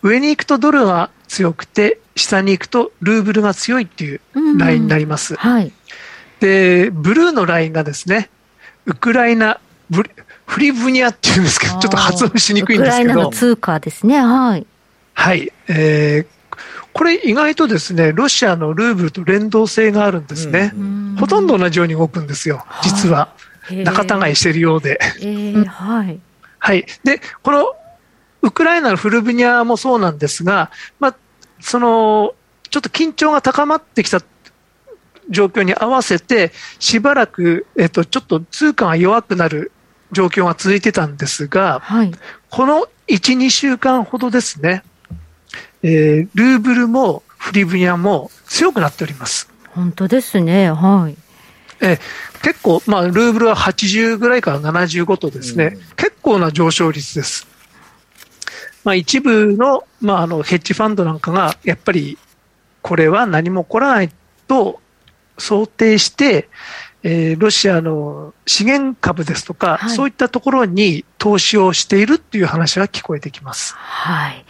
[0.01, 4.21] 上に行くとドルが強くて、下に行くとルーブルが強いっていう
[4.57, 5.35] ラインになります。
[5.35, 5.71] はい。
[6.39, 8.29] で、ブルーのラインがですね、
[8.85, 9.59] ウクライナ、
[10.45, 14.19] フリブニアっていうんですけど、ちょっと発音しにくいんですけどウクライナの、通貨ですね。
[14.19, 14.65] はい。
[15.13, 15.51] はい。
[15.67, 16.33] えー
[16.93, 20.73] これ意外とですね、ロシアのルーブルと連動性があるんですね。
[21.19, 23.33] ほとんど同じように動くんですよ、実は。
[23.71, 24.99] 仲違いしてるようで。
[25.19, 26.19] えーはい。
[26.59, 26.85] はい。
[27.03, 27.65] で、この
[28.43, 31.15] ウクライナのフルブニアもそうなんですが、まあ、
[31.59, 32.35] その、
[32.69, 34.21] ちょっと緊張が高まってきた
[35.29, 39.72] 状況に合わせて、しばらく、えっと、ちょっと通貨が弱くなる
[40.13, 42.11] 状況が続いてたんですが、はい。
[42.49, 44.83] この1、2週間ほどですね、
[45.81, 49.49] えールーブルもフリブニアも強くなっております。
[49.69, 50.71] 本当ですね。
[50.71, 51.17] はい。
[51.81, 51.99] えー
[52.43, 57.47] 結構、まあ、ルーブルは80ぐらいから75とですね、結構な上昇率です。
[58.83, 62.17] まあ、一部の、まあ、あの、ヘッジファンドなんかが、やっぱり、
[62.81, 64.11] これは何も起こらない
[64.49, 64.81] と
[65.37, 66.49] 想定して、
[67.03, 73.75] えーロシアの資源株ですとか、はいそういったところに投資をしているっていう話が聞こえてきます。
[73.75, 74.45] はい。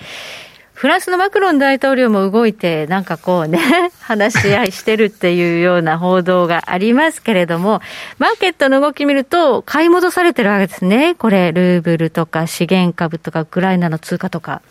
[0.83, 3.57] フランスのマクロン大統領も動いて、なんかこうね、
[4.01, 7.81] 話し合いしてるっていうような報道がありますけれども、
[8.19, 11.15] マーケットの動き見ると、買い戻されてるわけですね。
[11.15, 14.61] これ、ルーブルとか資源株とか、ウクライナの通貨とか。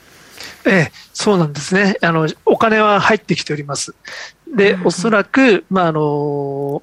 [0.67, 1.97] ええ、そうなんですね。
[2.03, 3.95] あの、お金は入ってきております。
[4.55, 6.83] で、おそらく、まあ、あの、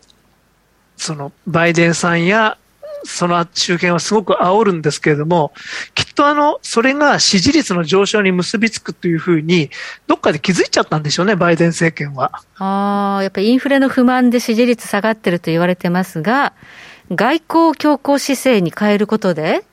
[0.99, 2.57] その、バイデンさんや、
[3.05, 5.53] その周辺はすごく煽るんですけれども、
[5.95, 9.69] きっとあの、それが支持率の上昇に結びつくというふうに、
[10.07, 12.41] どっかで気づいちゃったんでしょうね、バイデン政権は。
[12.57, 16.53] ああ、やっぱりインフレの不満で支持率下がってると言われてますが、
[17.11, 19.63] 外交強硬姿勢に変えることで、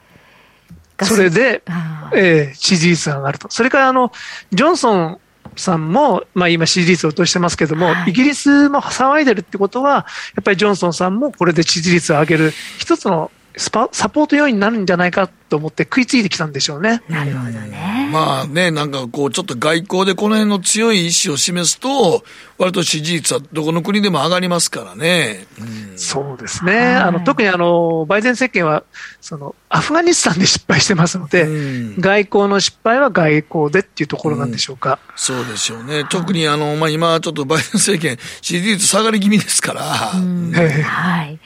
[1.02, 3.50] それで、あええ支持率が上がると。
[3.50, 4.12] それからあの、
[4.52, 5.20] ジョンソン
[5.60, 8.10] さんも、まあ今支持率を落としてますけども、はい。
[8.10, 17.02] イギリスも騒いでるってことは、やっぱりジョンソンさんもこれで支持率を上げる一つのスパサポート要因になるんじゃないかと思って食いついてきたんでしょうね。
[17.08, 18.10] なるほどね。
[18.12, 22.22] まあね、なんかこう、ちょっと外交でこの辺の強い意志を示すと、
[22.58, 25.46] 割と支持率はどこの国でも上がりますからね。
[25.60, 25.64] う
[25.94, 26.76] んそうですね。
[26.76, 28.84] はいあの、特にあの、バイデン政権は、
[29.20, 34.98] その、アフガニスタンで失敗してますので、うん外交の失敗は外交でっていうところなんでしょうか。
[35.16, 36.04] そうでしょうね。
[36.10, 40.12] 特にあの、まあ今ちょっとバイデン政権、支持率下がり気味ですから。
[40.60, 41.38] ええはい。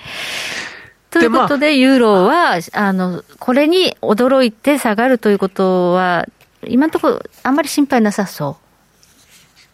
[1.11, 6.27] ということで、ユーロは、あの、これに驚いて下がるということは、
[6.67, 8.59] 今のところ、あんまり心配なさそ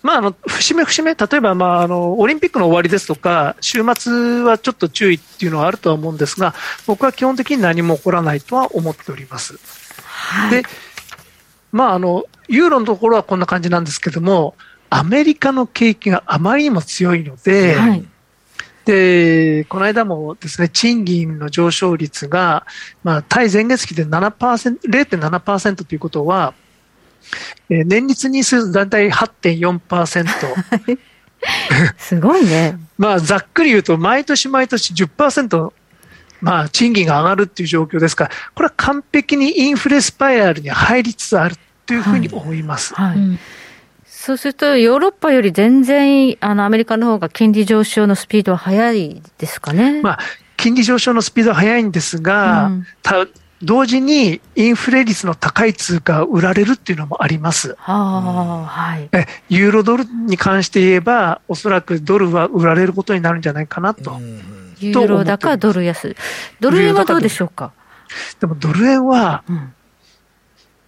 [0.03, 6.55] まあ、あの、節目節目、例えば、まあ、あの、オリンピックの終わりですとか、週末はちょっと注意っていうのはあるとは思うんですが、
[6.87, 9.55] 僕は基本的に何も起こらないとは思っております。
[9.55, 9.59] う。
[10.03, 10.51] はい。
[10.51, 10.63] で、
[11.73, 14.55] まあ、あの、ユーロのところはこんな感じなんですけども、
[14.91, 18.07] アメリカの景気があまりにも強いので、はい。
[18.87, 22.65] で、この間もですね、賃金の上昇率が、
[23.03, 24.31] まあ、対前月期で7%、
[24.81, 26.55] 0.7%ということは、
[27.69, 30.27] えー年率にすると大体8.4%。
[31.99, 32.79] すごいね。
[32.97, 35.73] まあ、ざっくり言うと、毎年毎年10%、
[36.41, 42.95] まあ、賃金が上がるっていう状況ですから、これは完璧にインフレスパイラルに入りつつあるというふうに思います。
[42.95, 43.17] はい。
[43.17, 43.39] うん
[44.27, 50.03] そうすると、ヨーロッパより全然、あの、アメリカの方が金利上昇のスピードは速いですかね。
[50.03, 50.19] まあ、
[50.57, 53.25] 金利上昇のスピードは速いんですが、うんた
[53.63, 57.77] 同時にインフレ率の高い通貨が売られるっていうのもあります。
[57.79, 59.09] はあ、はい。
[59.13, 64.21] えユーロドルに関して言えば、おそらくドルは売られることになるんじゃないかなと。
[64.81, 66.17] ユーロ高、ドル安。
[66.61, 67.73] ドル円はどうでしょうか？
[68.41, 69.73] でもドル円は、うん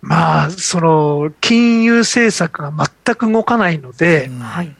[0.01, 4.75] まあ、その、金融政策が全く動かないので、はい。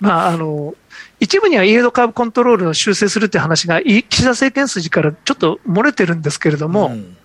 [0.00, 0.74] まあ、あの、
[1.20, 7.16] 一部にはイールドカーブコントロールを修正するって話が、い岸田政権筋からちょっと漏れてるんですけれども、うん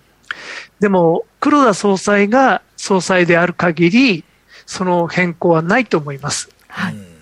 [0.80, 4.24] でも、黒田総裁が総裁である限り、
[4.66, 6.48] その変更はないと思います。
[6.66, 6.94] はい。
[6.94, 7.12] うん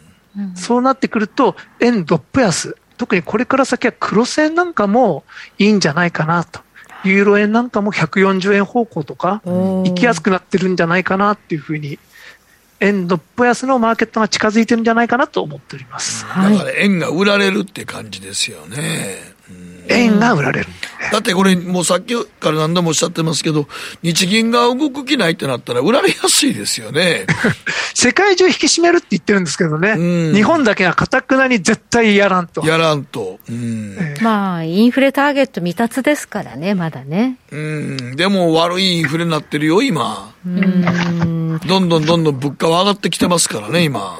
[0.54, 5.24] そうなってくると、円ドップ安、特にこれから先は黒線なんかも
[5.59, 6.61] いいんじゃないかなと。
[7.04, 11.98] ユーロ円なんかも140円方向とか、行きやすくなってるんじゃないかなっていうふうに、
[12.80, 16.24] 円ドップ安のマーケットが近づいてるんじゃないかなと思っております。
[16.24, 19.34] はいだから円が売られるって感じですよね。
[19.90, 20.66] 円が売られる。
[21.12, 23.66] だってこれもうさっきから何度もおっしゃってますけど、
[24.03, 27.26] 日銀が動く気ないってなったら売られやすいですよね。
[27.94, 32.64] 世界中引き締めるって言ってるんですけどね、うん日本だけがかたくなに絶対やらんと。
[32.66, 33.38] やらんと。
[33.48, 33.96] うん。
[33.98, 37.36] ええまあ、インフレターゲット未達ですからね、まだね。
[37.51, 38.16] うん。
[38.16, 40.32] でも悪いインフレになってるよ、今。
[40.47, 41.39] うん。
[41.59, 44.18] どんどんどんどん物価は上がってきてますからね、今。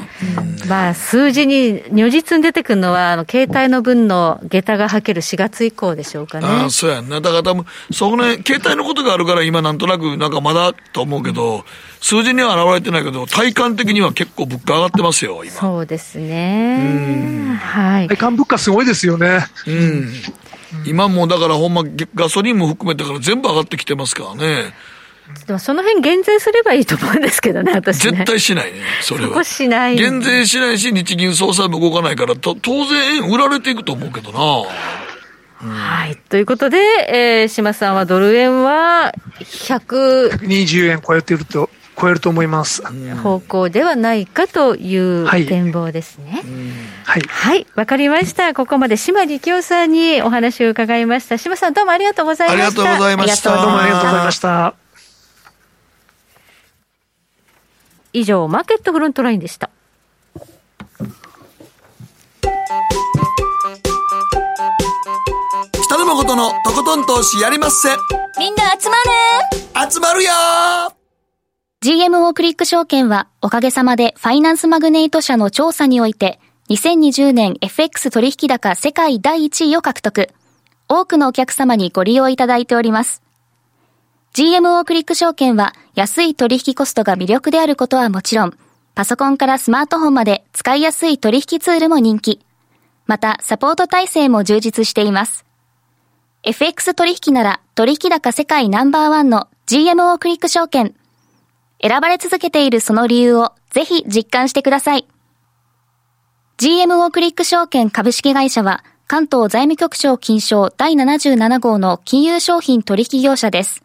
[0.69, 6.47] まあ、数字に、如実に出てくるのは、あの、携帯の分の下駄が履ける4月以降でしょうかね。
[6.47, 7.21] ああ、そうやんな。
[7.21, 11.65] だから多分、そこね、携帯のことがあるから今なんとなく、なんかまだと思うけど、
[12.01, 15.53] 数字には現れてないけど、体感的には結構物価上がってますよ、今。
[15.53, 17.59] そうですね。
[17.63, 18.09] はい。
[18.09, 19.47] 体感物価すごいですよね。
[19.67, 20.13] うん。
[20.87, 21.83] 今もうだからほんま
[22.15, 24.73] ガソリンも含めてから全部上がってきてますからね。
[25.47, 28.13] でもその辺減税すればいいと思うんですけどね、 私ね。
[28.13, 29.29] 絶対しないね、それは。
[29.29, 29.97] そこしない。
[29.97, 34.39] 減税しないし、日銀総裁も動かないから、と当然円売られていくと思うけどな。
[35.69, 36.17] はい。
[36.29, 36.79] ということで、
[37.09, 41.69] えー、島さんはドル円は100 120円超えてると、
[42.01, 42.83] 超えると思います。
[43.23, 46.43] 方向ではないかというはい展望ですね。
[47.05, 47.23] はい。
[47.29, 47.67] はい。
[47.75, 48.55] わかりました。
[48.55, 51.37] ここまで島力夫さんにお話を伺いました。
[51.37, 52.65] 島さんどうもありがとうございました。
[52.65, 54.80] ありがとうございましたどうもありがとうございました。
[58.13, 59.71] 以上、マーケットフロントラインでした。
[65.85, 67.89] 北野誠のとことん投資やりまっせ。
[68.39, 68.97] みんな集ま
[69.85, 70.95] る集まるよー
[71.83, 76.39] GMO クリック証券はおかげさまでファイナンスマグネイト社の調査において
[76.71, 80.29] 2020年 FX 取引高世界第1位を獲得。
[80.89, 83.23] 多くのお客様にご利用いただいております。
[84.33, 88.57] GMO クリック証券は安い取引コストが魅力であることはもちろん、
[88.95, 92.41] パソコンからスマートフォンまで使いやすい取引ツールも人気。
[93.07, 95.45] また、サポート体制も充実しています。
[96.45, 100.95] FX 取引なら取引高世界ナンバーワンの GMO クリック証券。
[101.83, 105.09] 選ばれ続けているその理由をぜひ実感してください。
[106.59, 113.83] GMO クリック証券株式会社は関東財務局長金賞第77号の金融商品取引業者です。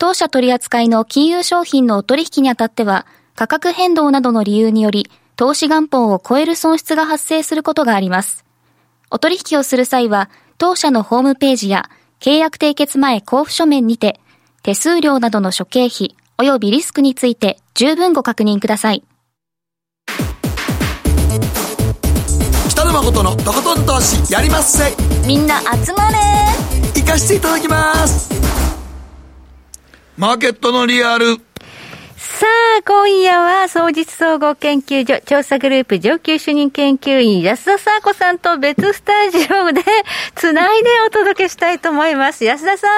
[0.00, 8.46] 当社取扱いの金融商品の取引にあたっては価格変動などの理由により投資元本を超える損失が発生することがあります。
[9.10, 14.18] お取引をする際は当社のホームページや契約締結前交付書面にて
[14.62, 19.04] 手数料などの諸経費及びリスクについて十分ご確認ください。
[22.70, 24.96] 北野誠のとことん投資やりまっせ。
[25.26, 26.16] みんな集まれ
[26.98, 28.39] 行かしていただきます。
[30.20, 31.36] マーケットのリアル。
[32.18, 32.46] さ
[32.78, 39.80] あ、今夜は、総実総合研究所調査グループ上級主任研究員安田沙子さんと別スタジオで
[40.34, 42.44] つないでお届けしたいと思います。
[42.44, 42.90] 安田さん。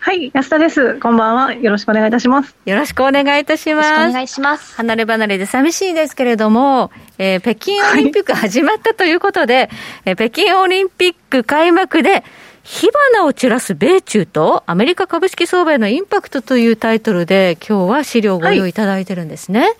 [0.00, 1.00] はい、安田です。
[1.00, 1.54] こんばんは。
[1.54, 2.54] よろしくお願いいたします。
[2.66, 3.90] よろしくお願いいたします。
[3.90, 4.76] よろしくお願いします。
[4.76, 9.70] 離れ離れで寂しいですけれども、えー北京オリンピック始まったということで、
[10.04, 12.24] えー北京オリンピック開幕で、
[12.70, 19.74] 火花を散らす米中とアメリカ株式相場へのインパクトというタイトルで、今日は資料をご用意いただいてるんですね。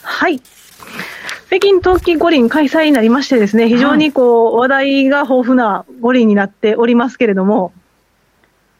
[0.00, 0.40] はい。
[1.48, 7.74] 北京冬季五輪開催になりましてですね、非常にこう、話題が豊富な五輪になっておりますけれども、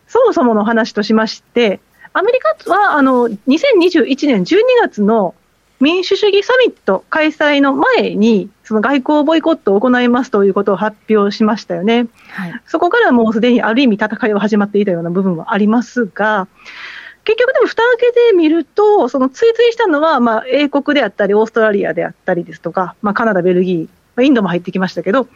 [0.09, 1.81] そもそもの話としまして、
[2.15, 5.35] アメリカは、あの、2021年12月の
[5.83, 12.07] 民主主義サミット開催の前に、その外交ボイコットを行いますということを発表しましたよね。
[12.29, 12.63] はい。
[12.67, 16.47] そこからもうすでにある意味戦いは始まっていたような部分はありますが、
[17.25, 25.27] 結局でも蓋開けてみると、その追随したのは、まあ、英国であったり、オーストラリアであったりですとか、まあ、カナダ、ベルギー、まあインドも入ってきましたけど、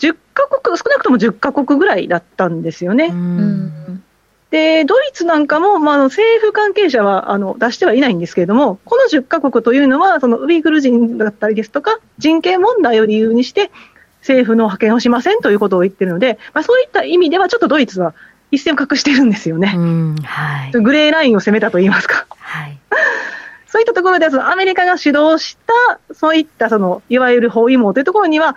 [0.00, 3.10] 10カ国、少なくとも10カ国ぐらいだったんですよね。
[4.52, 4.58] うん。
[4.58, 13.70] で、ドイツなんかも、まあ、政府関係者はあの出してはいないんですけれども、この10カ国というのは、そのウイグル人だったりですとか、人権問題を理由にして、
[14.20, 18.14] 政府の派遣をしませんということを言ってるので、まあ、そういった意味では、ちょっとドイツは
[18.52, 19.72] 一線を画してるんですよね。
[19.74, 20.16] うん。
[20.16, 20.70] はい。
[20.72, 22.26] グレーラインを攻めたと言いますか。
[22.38, 22.78] はい。
[23.66, 28.54] そういったところで、そのアメリカが主導した、そういったその、いわゆる包囲網というところには、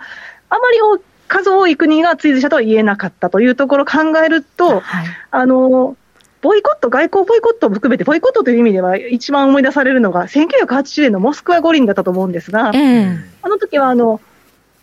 [0.50, 5.06] あまり多数多い国が追随者とは言えなかったというところを考えると、はい。
[5.30, 5.96] あの、
[6.42, 13.18] ボイコット、外交ボイコットも含めて、ボイコットという意味では一番思い出されるのが、1980年のモスクワ五輪だったと思うんですが、ええ。
[13.42, 14.20] あの時はあの、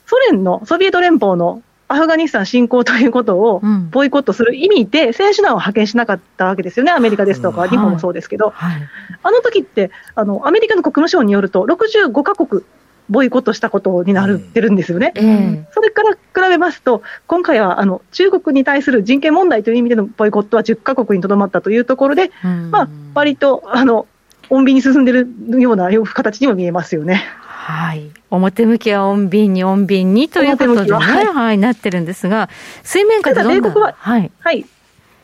[0.05, 3.89] ソ連の、ソビエト連邦のアフガニスタン侵攻ということをうん。
[3.89, 7.69] ボイコットする意味で、選手団を派遣しなかったわけですよね、アメリカですとか、うん。
[7.69, 8.89] 日本もそうですけど、はい。
[9.21, 12.63] あの時ってあの、アメリカの国務省によると、65カ国
[13.09, 15.13] ボイコットしたことになるってるんですよね。
[15.15, 24.07] ええそれから比べますと、今回はあの中国に対する人権問題という意味でのボイコットは10カ国にとどまったというところで、うんまあ割とあの
[24.49, 25.27] 穏便に進んでる
[25.59, 27.23] ような形にも見えますよね。
[27.41, 28.11] はい。
[28.29, 32.49] 表向きは穏便に穏便にということでね、はは、はいいなってるんですが、
[32.83, 34.31] 水面下でどんなただ米国ははい。
[34.39, 34.65] はい。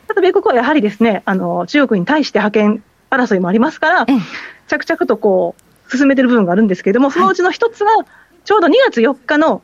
[0.08, 4.20] ただ米国はやはりですね、あの中国に対して派遣争いもありますからええ、
[4.68, 7.90] 着々とこう進めてる部分があるんですけれども、そのうちの一つが、
[8.44, 9.62] ちょうど2月4日の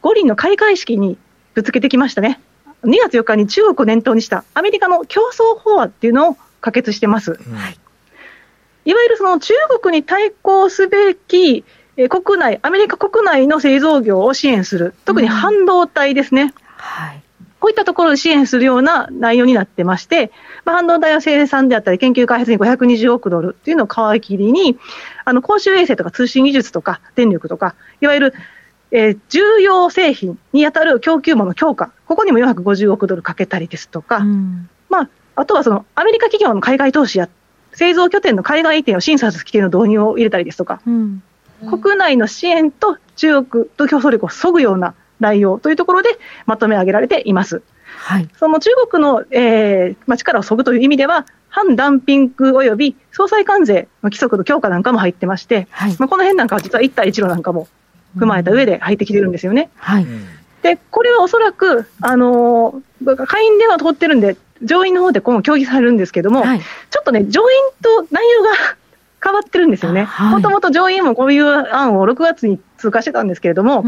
[0.00, 1.16] 五輪の開会式に
[1.54, 2.40] ぶつけてきましたね。
[2.84, 7.38] 2月4日に中国を念頭にしたアメリカの競争法案っていうのを可決してます。
[8.84, 11.64] いわゆるその中国に対抗すべき
[11.96, 16.54] えー国内、アメリカ国内の製造業を支援する、特に半導体ですね。
[16.76, 17.22] はい。
[17.62, 20.32] こういったところで支援するような内容になってまして、
[20.64, 24.76] まあ、半導体の生産であったり、研究開発に520億ドルっていうのを皮切りに、
[25.24, 28.34] あの公衆衛生とか通信技術とか電力とか、いわゆる、
[28.90, 34.26] えー重要製品にあたる供給網の強化、ここにも450億ドルかけたりですとか、
[34.90, 37.28] まあ、あとはそのアメリカ企業の海外投資や
[37.74, 46.10] 製造拠点の海外移転を審査する規定の導入を入れたりですとか、国内の支援と中国と競争力を削ぐような内容というところで
[46.44, 47.62] まとめ上げられています。
[47.96, 48.28] はい。
[48.38, 55.68] その中国の、えーまあ、力を削ぐという意味では、反ダンピング及び総裁関税の規則の強化なんかも入ってまして、
[55.98, 57.68] まあ、この辺なんかは実は一帯一路なんかも
[58.16, 59.70] 踏まえた上で入ってきてるんですよね。
[59.76, 60.06] はい。
[60.62, 66.42] で、これはおそらく、あのー下院では通ってるんで、上院の方で今後協議されるんですけども、
[66.90, 67.48] ちょっとね、上院
[67.82, 68.50] と内容が
[69.24, 70.08] 変わってるんですよね。
[70.30, 73.84] もともと上院もこういう案を6月に通過してたんですけれども、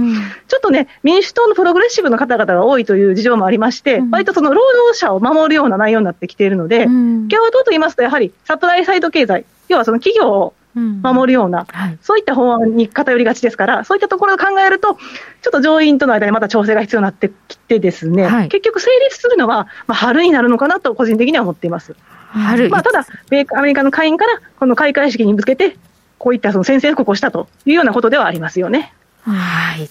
[0.47, 11.67] ちょっとね、民主党のプログレッシブの方々が多いという事情もありまして、割とその労働者を守るような内容になってきているので、共和党と言いますと、やはりサプライサイド経済、要はその企業を守るような、
[12.03, 14.99] そういった法案に偏りがちですから、そういったところを考えると、ちょ
[15.49, 21.97] っと上院との間にまた調整が必要になってきてですね、結局成立するのは、まあ、春になるのかなと個人的には思っています。
[22.31, 22.69] 春。
[22.69, 25.77] まあ、ただ、米アメリカの下院からこの開会式に向けて、
[26.25, 28.95] こういったその宣戦布告をしたというようなことではありますよね。
[29.25, 29.91] はい。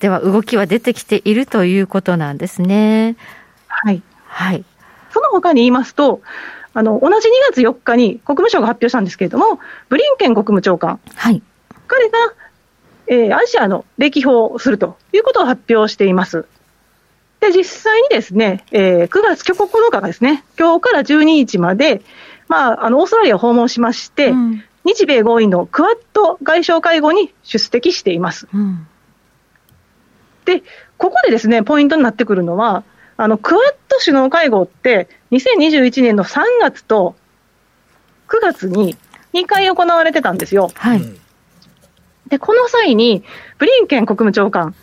[0.00, 3.14] では、動きは出てきているということなんですね。
[3.68, 4.02] はい。
[4.26, 4.64] はい。
[5.12, 6.22] その他に言いますと、
[6.74, 10.98] あの、同じ2月4日に国務省が発表したんですけれども、ブリンケン国務長官。
[11.14, 11.40] はい。
[11.86, 12.18] 彼が、
[13.06, 16.46] えーアジアの歴訪をするということを発表しています。
[17.38, 22.02] で、実際にですね、えー9月9日がですね、今日から12日まで、
[22.48, 24.34] まあ、あの、オーストラリアを訪問しまして、
[24.84, 28.48] 日米合意のクワッド外相会合に出席しています。
[30.44, 30.62] で、
[30.96, 32.82] ここでですね、ポイントになってくるのは、
[33.16, 37.14] あの、クワッド首脳会合って、2021年の3月と
[38.28, 38.96] 9月に
[39.34, 40.70] 2回行われてたんですよ。
[40.74, 41.02] はい。
[42.28, 43.24] で、この際に、
[43.58, 44.74] ブリンケン国務長官、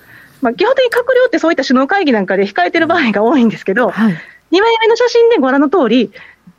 [0.41, 6.11] まあ、基本的に閣僚ってそういった首脳会議なんかで控えてる場合が多いんですけど、2枚目の写真でご覧の通り、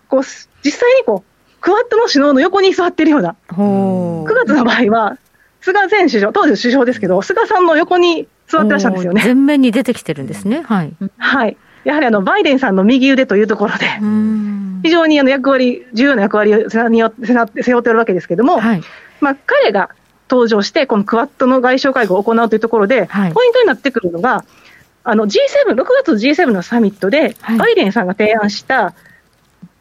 [0.08, 0.22] こう、
[0.64, 1.37] 実際にこう、
[1.68, 5.18] クワッドの首脳の横に座ってるような、9月の場合は、
[5.60, 9.22] 菅前首相、当時の首相ですけど、菅さんの横に座ってらっしゃるんですよね。
[9.22, 10.62] 前面に出てきてるんですね。
[10.62, 10.94] はい。
[11.18, 11.58] はい。
[11.84, 13.84] やはりあの、バイデンさんの右腕というところで、
[14.82, 18.62] 非常にあの役割、重要な役割を背負って背負って背負っておるわけですけれども、
[19.20, 19.90] まあ、彼が
[20.30, 24.46] 登場して、このクワッドの外相会合を行うというところで、ポイントになってくるのが、
[25.04, 28.94] あの G7、6月 G7 のサミットで、バイデンさんが提案した、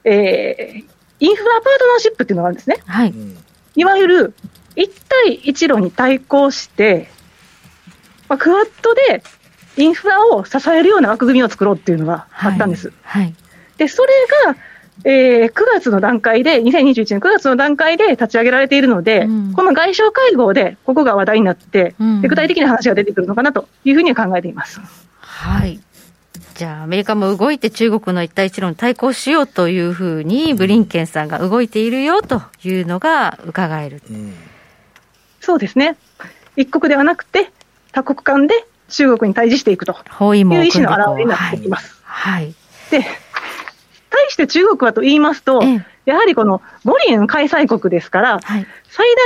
[0.04, 2.78] えーインフラパートナーシップっていうのがあるんですね。
[2.86, 3.14] はい。
[3.76, 4.34] いわゆる
[4.76, 4.92] 一
[5.26, 7.10] 帯一路に対抗して、
[8.30, 9.24] まあ、クワッドで
[9.78, 12.92] インフラを支えるような枠組みを作ろうっていうのがあったんです。
[13.04, 13.34] はい。
[13.78, 14.10] で、それ
[14.46, 14.56] が、
[15.04, 24.82] えー9月の段階で、2021年9月の段階で立ち上げられているので、この外相会合でここが話題になって、で具体的な話が出てくるのかなというふうには考えています。
[25.20, 25.80] はい。
[26.58, 34.02] じゃあ、アメリカも動いて中国の一帯一路に対抗しようというふうに、ブリンケンさんが動いているよというのが伺える。
[35.40, 35.98] そうですね。
[36.56, 37.52] 一国ではなくて、
[37.92, 42.02] 多国間で中国に対峙していくと包囲いう意思の表れになってきます。
[42.04, 42.56] はい。
[42.90, 43.06] で、
[44.10, 45.62] 対して中国はと言いますと、
[46.06, 48.66] やはりこの五輪開催国ですから、最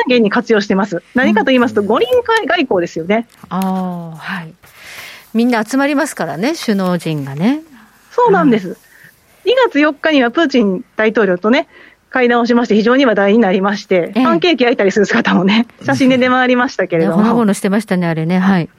[0.05, 1.01] 大限に活用してます。
[1.15, 2.07] 何かと言いますと、五輪
[2.45, 3.25] 外交ですよね。
[3.47, 4.53] ああ、はい。
[5.33, 7.61] みんな集まりますからね、首脳陣がね。
[8.11, 8.77] そうなんです。
[9.45, 11.67] 2月4日にはプーチン大統領とね、
[12.09, 17.17] 会談をしまして、非常に話題になりまして、パンケーキ焼いたりする姿もね、写真で出回りましたけれども。
[17.17, 18.39] ほのぼのしてましたね、あれね。
[18.39, 18.69] はい。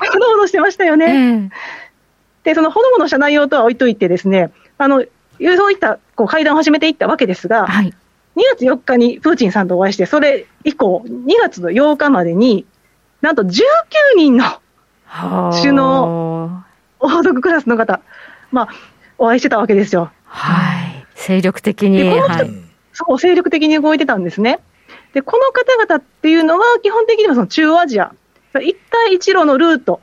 [0.00, 1.50] ほのぼのしてましたよね。
[2.42, 5.04] で、そのほのぼのした内容とは置いといてですね、あの、
[5.56, 7.92] そういったこう会談を始めていったわけですが、2
[8.56, 12.66] 月4日にプーチンさんとお会いして、それ以降、2月の8日までに、
[13.20, 13.62] なんと19
[14.16, 14.44] 人の
[15.10, 16.64] 首脳、
[17.00, 18.00] 王族クラスの方、
[18.52, 18.68] まあ、
[19.18, 20.12] お会いしてたわけですよ。
[20.24, 21.06] はい。
[21.14, 22.08] 精力的に。
[22.08, 22.50] はい。
[22.92, 24.60] そう、精力的に動いてたんですね。
[25.12, 28.12] で、この方々っていうのは、基本的にはその中央アジア、
[28.54, 30.00] 一帯一路のルート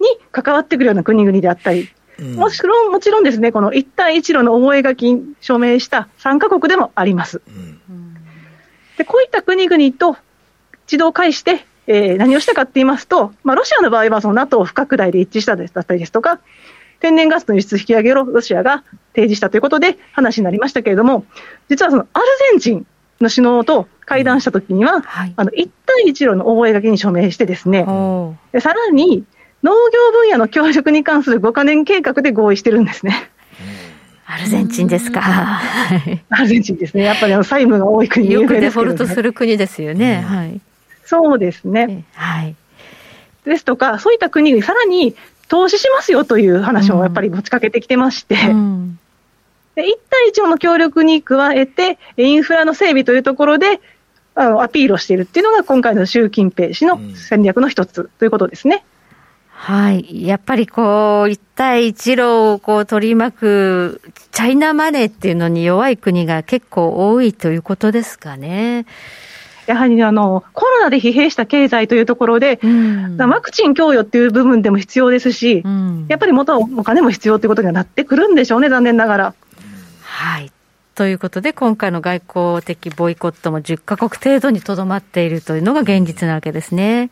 [0.00, 1.88] に関わってくるような国々であったり、
[2.36, 7.42] もちろん、もちろんですね、この一帯一路の覚書に署名した3カ国でもあります。
[8.96, 10.16] で、こういった国々と
[10.86, 16.40] 一堂会して、えー何をしたかって言いますと、まあ、ロシアの場合はその NATO 不拡大で一致したですだったりですとか、
[17.00, 18.84] 天然ガスの輸出引き上げをロシアが
[19.14, 21.24] 提示したということで話になりましたけれども、
[21.68, 22.86] 実はそのアルゼンチン
[23.20, 25.04] の首脳と会談したときには、
[25.36, 25.70] あの一
[26.00, 27.84] 帯一路の覚書に署名してですね、
[28.52, 29.24] でさらに
[29.62, 33.30] 農業分野の協力に関する5カ年計画で合意してるんですね。
[34.28, 35.22] アルゼンチンですか。
[36.30, 37.04] アルゼンチンですね。
[37.04, 40.16] やっぱりあの債務が多い国よくデフォルトする国ですよね。
[40.16, 40.60] はい。
[41.06, 42.04] そうですね。
[42.14, 42.54] はい。
[43.44, 45.14] ですとか、そういった国にさらに
[45.48, 48.98] 投資しますよという話をやっぱり持ちかけてきてまして、うん
[49.76, 53.80] で一対一の協力に加えて、インフラの整備というところで、
[54.34, 58.84] あのアピールをしているっていうのが、今回の習近平氏の戦略の一つということですね。
[59.50, 60.26] はい。
[60.26, 64.00] やっぱりこう、一帯一路をこう取り巻く
[64.32, 68.86] チャイナマネーっていうのに弱い国が結構多いということですかね。
[69.66, 79.34] やはりあのコロナで疲弊した経済というところで、うん、ワクチン供与っていう部分でも必要ですし、うん、やっぱり元はお金も必要ということにはなってくるんでしょうね、残念ながら。
[80.02, 80.52] はい。
[80.94, 87.10] ということで、今回の外交的ボイコットも10カ国程度にとどまっているというのが現実なわけですね。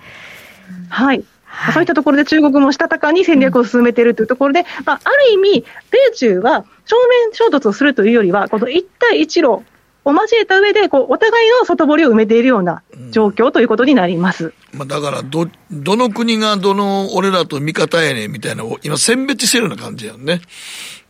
[0.88, 1.22] はい。
[1.44, 6.96] はい、そういったところで中国もしたたかに戦略を進めているというところで、まあ、ある意味、米中は正
[7.28, 9.62] 面衝突をするというよりは、この一帯一路
[10.04, 20.40] を交えた上でこうお互いの外堀を埋めているような状況ということになります、うん、まあ、だからど、どの国がどの俺らと味方やねんみたいな、今、選別してるような感じやんね。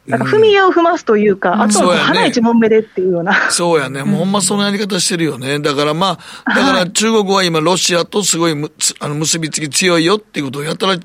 [0.06, 3.50] なんか踏み絵を踏ますというか、うん、あとは花一問目でっていうような。
[3.50, 4.02] そうやね。
[4.04, 5.58] もうほんまそのやり方してるよね。
[5.60, 10.96] だからまあ、だから中国は今ロシアとすごいむあの結びつき強いよっていうことをやったら、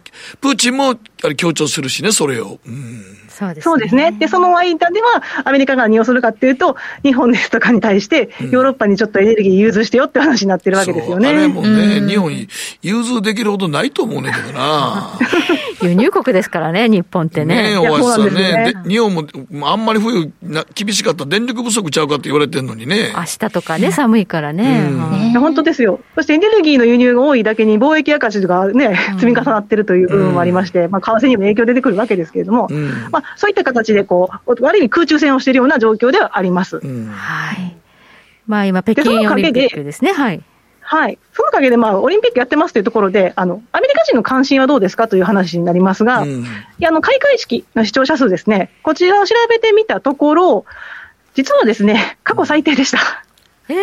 [0.41, 0.95] プーチンも
[1.37, 2.59] 強調するしね、それを。
[2.65, 3.61] うんそうですね。
[3.61, 4.11] そうですね。
[4.11, 11.29] で、その間では、アメリカが何をするかっていうと、日本ですとかに対して、ヨーロッパにちょっとエネルギー融通してよって話になってるわけですよね。
[11.29, 12.33] あれもね、日本
[12.81, 15.17] 融通できるほどないと思うねんけどな。
[15.82, 17.71] 輸入国ですからね、日本ってね。
[17.71, 18.73] ねおわさんね。
[18.88, 23.13] 日本も、あんまり冬な厳しかった電力不足ちゃうかって言われてるのにね。
[23.15, 24.91] 明日とかね、寒いからね。
[25.39, 25.99] 本当ですよ。
[26.15, 32.67] そしてエネルギーの輸入が多いだけに貿易赤字がね、積み重なってるという部分もありまして、まあ、為替にも影響出てくるわけですけれども、
[33.11, 36.80] まあ、そういった形でこう、悪い空中戦をしているような状況ではあります。
[36.80, 37.75] はい。
[38.47, 40.11] まあ今、北京オリンピックですね。
[40.11, 40.41] はい。
[40.91, 41.19] はい。
[41.33, 46.45] そのおかげで、まあ、オリンピックやってますというところで、あの、アメリカ人の関心はどうですかという話になりますが、うん、い
[46.79, 50.65] や、あの、開会式の視聴者数ですね、こちらを調べてみたところ、
[51.35, 52.97] 実はですね、過去最低でした。
[53.69, 53.77] ええ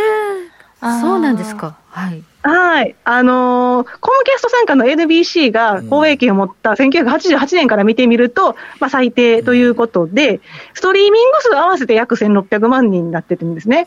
[0.83, 1.77] ー、そうなんですか。
[1.91, 2.25] はい。
[2.49, 2.95] はい。
[3.03, 10.41] あのー、コムキャスト参加の NBC が放映権を持った1988年から見てみると、まあ最低ということで、
[10.75, 13.85] ストリーミング数合わせて約1600万人になってるんですね。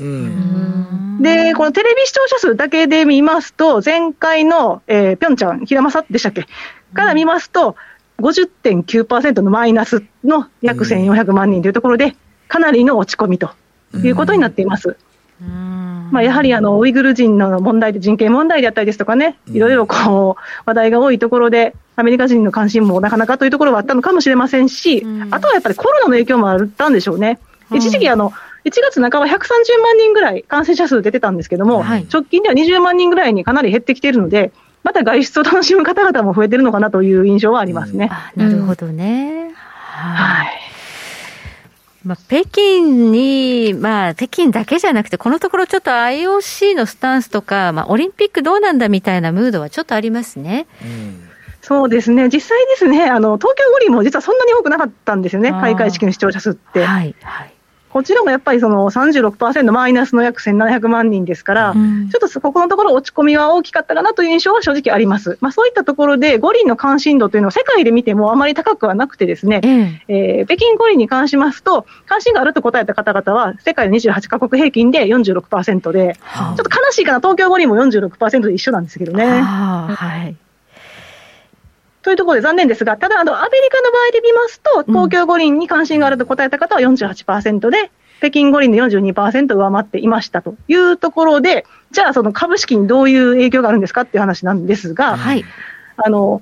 [1.22, 6.46] で、このテレビ視聴者数だけで見ますと、前回の、えー、ぴょんちゃん、平正でしたっけ？
[6.94, 7.78] から見ますと、
[8.20, 12.16] 50.9%のマイナスの約1400万人というところで、
[12.50, 13.52] かなりの落ち込みと
[14.04, 14.98] いうことになっています。
[16.12, 27.40] まあ、やはりあのウイグル人の問題で人権問題であったりですとかね、いろいろこう話題が多いところで、アメリカ人の関心もなかなかというところはあったのかもしれませんし、あとはやっぱりコロナの影響もあったんでしょうね。
[27.72, 28.32] 一時期あの、
[28.66, 34.52] 1月半ば130万人ぐらい感染者数出てたんですけども、はい、直近では20万人ぐらいにかなり減ってきているので、
[34.84, 38.10] また外出を楽しむ方々も増えてるのかなという印象はありますね。
[38.36, 39.54] なるほどね。
[39.56, 40.48] はい。
[42.06, 50.68] まあ、北京に、まあ、北京だけじゃなくて、このところちょっと IOC のスタンスとか、まあ、オリンピックどうなんだみたいなムードはちょっとありますね。
[50.82, 51.30] うん。
[51.62, 56.84] そうですね、実際ですね、あの東京五輪も実はそんなに多くなかったんですよね、開会式の視聴者数って。
[56.84, 57.54] はいはい
[57.90, 65.38] こちらもやっぱりその36%マイナスの約1700万人ですから、うん、ちょっとここのところ落ち込みは大きかったかなという印象は正直あります。
[65.42, 79.26] まあそういったところで五輪の関心度というのは世界で見てもあまり高くはなくてですね、うん、えー、北京五輪に関しますと、関心があると答えた方々は世界の28カ国平均で46%で、はあ、ちょっと悲しいかな、東京五輪も46%で一緒なんですけどね。
[79.26, 80.36] はあ、はい
[82.02, 95.44] というところで残念ですが、ただ、あの、アメリカの場合で見ますと、東京五輪に関心があると答えた方は48%で、北京五輪の42%上回っていましたというところで、じゃあ、その株式にどういう影響があるんですかっていう話なんですが、はい、
[95.98, 96.42] あの、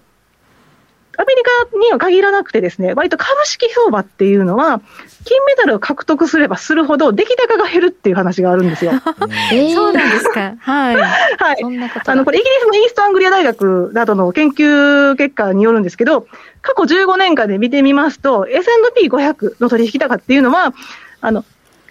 [1.17, 1.41] アメリ
[1.71, 4.81] カには限らなくてですね、割と株式相場っていうのは、
[5.25, 8.91] 金メダルを獲得すればするほど、出来高が減るっていう話があるんですよ。
[9.51, 10.53] えー、そうなんですか。
[10.59, 10.95] はい。
[11.01, 11.09] は
[11.53, 11.81] い。
[12.05, 16.27] あの、これイギリスのイーストアングリア大学などの研究結果によるんですけど、
[16.61, 20.73] 過去15年間で見てみますと、S&P500 の取引高っていうのは、
[21.21, 21.43] あの、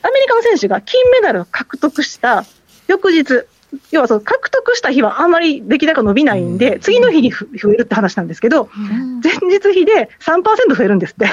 [0.02, 2.44] アメリカの選手が金メダルを獲得した
[2.86, 3.44] 翌日、
[3.90, 8.68] 要はその獲得した日はあんまり出来高伸びないんで、次の日に増えるって話なんですけど、
[9.22, 11.28] 前日比で3%増えるんですって。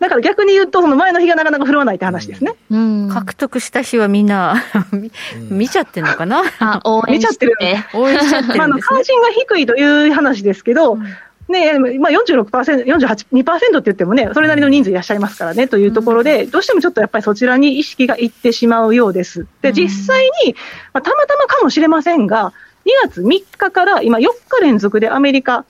[0.00, 2.52] だから逆に言うと、その前の日がなかなか振るわないって話ですね。
[2.70, 4.62] うん、獲得した日はみんな
[5.50, 7.56] 見ちゃってるのかな、あ、応援見ちゃってる。
[7.94, 10.98] 応援しちゃってるね、まあ、あの関心が低いという話ですけど、
[11.48, 19.46] ねまあ、46%、48、2%って言ってもね、それなりの人数いらっしゃいますからねというところで、どうしてもちょっとやっぱりそちらに意識がいってしまうようです。
[19.60, 20.54] で、実際に、
[20.92, 22.52] まあ、たまたまかもしれませんが、
[22.86, 25.64] 2月3日から今4日連続でアメリカ、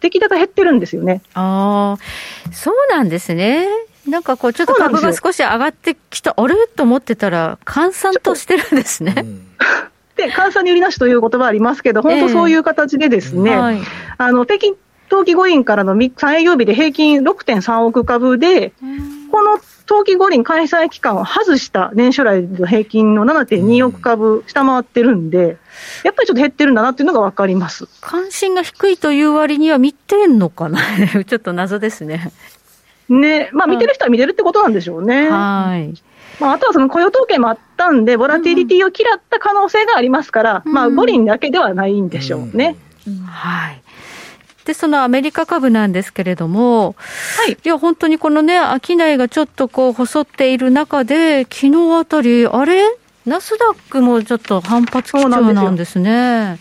[0.00, 1.22] 出来高減ってるんですよね。
[1.34, 3.68] ああ、そうなんですね。
[4.08, 6.54] なんかこう、ちょっと株が少し上がってきた、あれ？
[6.68, 9.26] と思ってたら、換算としてるんですね。
[10.16, 13.80] で、換算に売りなしという言葉ありますけど、本当そういう形でですね、えーはい、
[14.18, 14.74] あの、北京
[15.10, 18.72] 冬季五輪からの3営業日で平均6.3億株で、
[19.30, 25.58] この冬季五輪開催期間を外した年初来の平均の7.2億株下回ってるんで、
[26.04, 27.88] やっぱりちょっと減ってるんだなっていうのが分かります。
[28.00, 30.78] 関心が低いという割には見てんのかな？
[31.26, 32.32] ちょっと謎ですね。
[33.08, 35.28] ね、まあ見てる人は見てるってことなんでしょうね。
[35.28, 35.94] はい。
[36.38, 42.76] まあ、あとはその雇用統計もあったんで、ボラティリティを嫌った可能性がありますから、うん、まあ五輪だけではないんでしょうね。
[43.08, 43.82] うんうん、はい。
[44.70, 46.94] で、そのアメリカ株なんですけれども、
[47.36, 47.54] はい。
[47.54, 52.84] いや、本当にこのね、商いがちょっとこう、細っている中で、昨日あたり、あれ？
[53.26, 56.58] ナスダックもちょっと反発基調なんですね。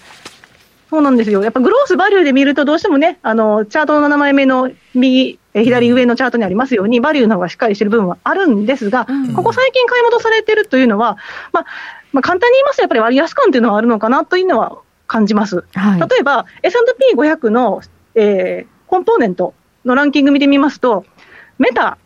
[0.89, 1.43] そうなんですよ。
[1.43, 11.17] やっぱグロースバリューで見ると、どうしてもね、あの、チャートの7枚目の右、え左上のチャートにありますように、バリューの方がしっかりしてる部分はあるんですが、うん、ここ最近買い戻されてるというのは、
[11.53, 11.65] まあ、
[12.11, 14.79] まあ、簡単に言いますと、やっぱり割安感というのはあるのかなというのは
[15.09, 15.65] 感じます。
[15.73, 17.81] はい、例えば、S&P500 の、
[18.19, 19.53] えー、コンポーネント
[19.85, 21.05] のランキング見てみますと、
[21.57, 21.97] メタ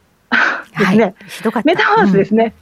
[0.78, 1.16] ですね、
[1.52, 2.54] はい、メタハウスですね。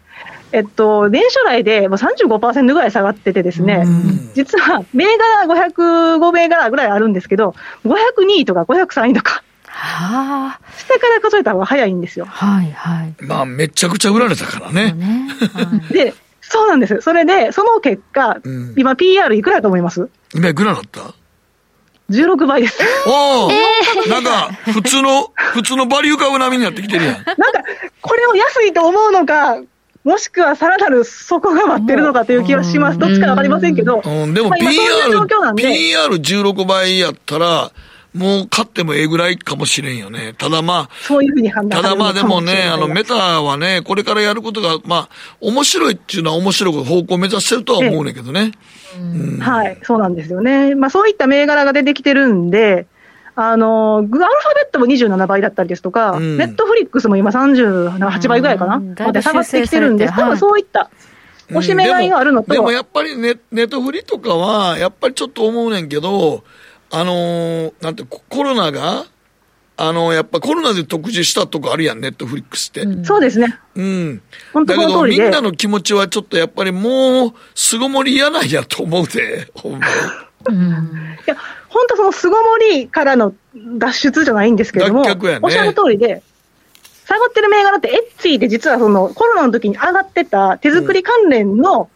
[0.51, 12.25] うん、えっと、年初来でもう35%ぐらい下がっててですね、うん、実は銘柄505銘柄ぐらいあるんですけど、502位とか503位とか、はあ、下から数えた方が早いんですよ。
[12.25, 13.15] はいはい。
[13.21, 14.91] まあ、めちゃくちゃ売られたからね。
[14.91, 15.27] ね。
[15.53, 16.99] はい、で、そうなんです。
[17.01, 20.09] それで、その結果、うん、今 PR いくらだと思います？
[20.35, 21.13] 今いくらだった？
[22.11, 22.79] 16倍です。
[23.07, 27.15] おお、えー、なんか、普通の、普通のバリュー株並みになってきてるやん。
[27.15, 27.35] なんか、
[28.01, 29.61] これを安いと思うのか、
[30.03, 32.97] もしくはさらなる底が待ってるのかという気はします。
[32.97, 34.01] どっちかわかりませんけど。
[34.03, 34.71] うん、でも PR、
[35.55, 37.71] PR16 倍やったら、
[38.13, 40.33] もう勝ってもええぐらいかもしれんよね。
[40.37, 45.09] ただまあ、そういうふうに判断ただまあでもね、あのメタはね、これからやることが、まあ、
[45.39, 48.51] 面白いっていうのは面白く方向を目指してるとは思うねんけどね。
[48.99, 50.75] うん、はい、そうなんですよね。
[50.75, 52.85] まあそういった銘柄が出てきてるんで、
[53.35, 60.13] あの、アルファベットも27倍だったりですとか、ネットフリックスも今38倍ぐらいかな、まで下がってきてるんです。
[60.13, 60.89] 多分そういった、
[61.49, 66.43] 押し目買いがあるのと、でもやっぱりネネットフリとかは、やっぱりちょっと思うねんけど、
[66.91, 69.05] あのー、なんて、コロナが、
[69.77, 72.81] あのー、やっぱコロナで特需したとこあるやん、ネットフリックスって。
[72.81, 73.57] うん、そうですね。
[73.75, 74.21] うん。
[74.53, 79.83] 本当だけど、みんなの気持ちはちょっとやっぱりもう、巣ごもり嫌なんやと思うで、 ほんまに。
[80.49, 80.59] うん、い
[81.25, 81.37] や、
[81.69, 86.21] 本当その巣ごもりからの脱出じゃないんですけども、ね、おっしゃる通りで、
[87.07, 91.89] 下がってる銘柄って、エッツィで実はそのコロナの時に上がってた手作り関連の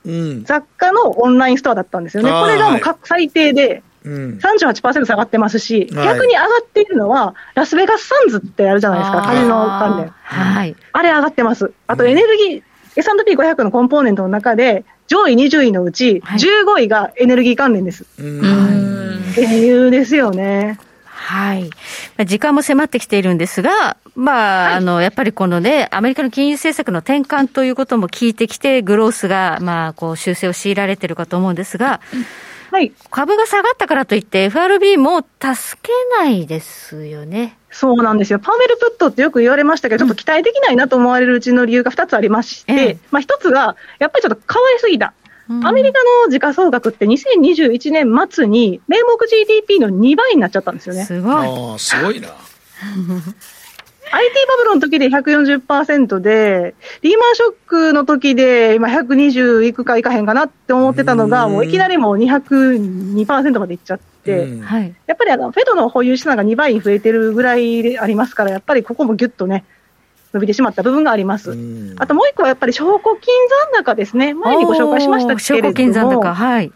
[0.43, 2.29] 雑貨のオンラインストアだったんですよね。
[2.29, 10.09] うん、これがもう最低で、うん、38%下がってますし、はい、逆に上がっているのは、ラスベガスサンズってあるじゃないですか、カジノ関連。
[10.09, 10.75] はい。
[10.93, 11.71] あれ上がってます。
[11.87, 12.63] あとエネルギー、
[12.95, 18.05] S&P500 のコンポーネントの中で、上位20位のうち、15位がエネルギー関連です。
[18.19, 19.19] うん。
[19.31, 20.79] っていうですよね。
[21.25, 21.69] はい。
[22.25, 31.99] 時間も迫ってきているんですが、まあ、はい、あの、やっぱりこのね、アメリカの金融政策の転換ということも聞いてきて、グロースが、まあ、こう、修正を強いられてるかと思うんですが、
[32.75, 32.91] はい。
[33.09, 37.57] 株が下がったからといって、FRB も助けないですよね。
[37.71, 38.39] そうなんですよ。
[38.39, 45.13] パーメルプットってよく言われましたけど、ちょっと期待できないなと思われるうちの理由が2つありまして、ええ、まあ1つが、やっぱりちょっと変わりすぎた。
[45.63, 51.05] アメリカの時価総額って2021年末に名目 GDP の2倍になっちゃったんですよね。
[51.05, 51.33] すごい。
[51.33, 52.27] ああ、すごいな。
[54.11, 64.47] IT バブルの時で140%で、リーマンショックの時で今120いくかいかへんかなって思ってたのが、もういきなりもう202%までいっちゃって、
[65.07, 69.65] やっぱりあのフェドの保有資産が2倍に増えてるぐらいでありますから、やっぱりここもぎゅっとね、
[70.33, 71.51] 伸びてしまった部分があります。
[71.97, 73.33] あともう一個はやっぱり証拠金
[73.73, 74.33] 残高ですね。
[74.33, 75.69] 前にご紹介しましたけれども。
[75.69, 76.71] 証拠金残高、はい。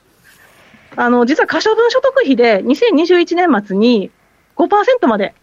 [0.96, 4.12] あの、実は可処分所得費で2021年末に
[4.56, 5.34] 5%まで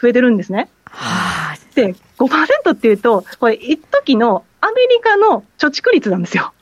[0.00, 0.68] 増えてるんですね。
[0.96, 6.52] はあ、で、5%っていうと、これ、一時のアメリカの貯蓄率なんですよ。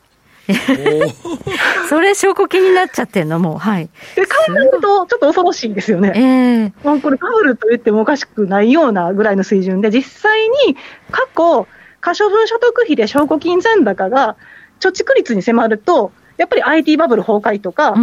[1.88, 3.58] それ証拠気になっちゃってんのもう。
[3.58, 3.88] はい。
[4.14, 10.76] で考えるとちょっと恐ろしいんですよね、えー、もうこれバブルと言ってもおかしくないようなぐらいの水準で実際に
[11.10, 11.66] 過去
[12.02, 14.36] 可処分所得費で証拠金残高が
[14.80, 17.94] 貯蓄率に迫るとやっぱり IT バブル崩壊とか、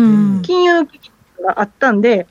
[0.42, 1.12] 金融危機
[1.44, 2.28] があったんで、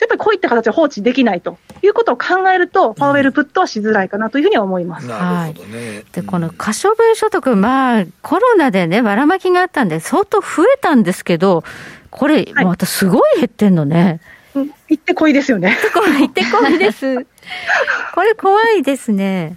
[0.00, 5.08] やっぱりこういった形を放置できないということを考えると、パウエルプットはしづらいかなというふうには思います。
[5.08, 5.86] なるほどね。
[5.88, 11.64] はい、で、この可処分所得、まあ、コロナでね、ばらまきがあったんで、相当増えたんですけど、
[12.10, 14.20] これ、またすごい減ってんのね。
[14.54, 15.76] はい、行ってこいですよね。
[15.92, 17.26] 行ってこいです。
[18.14, 19.56] これ怖いですね。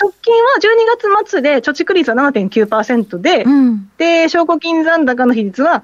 [0.00, 5.82] 直近は12月末で貯蓄率は7.9%で、うん、で、証拠金残高の比率は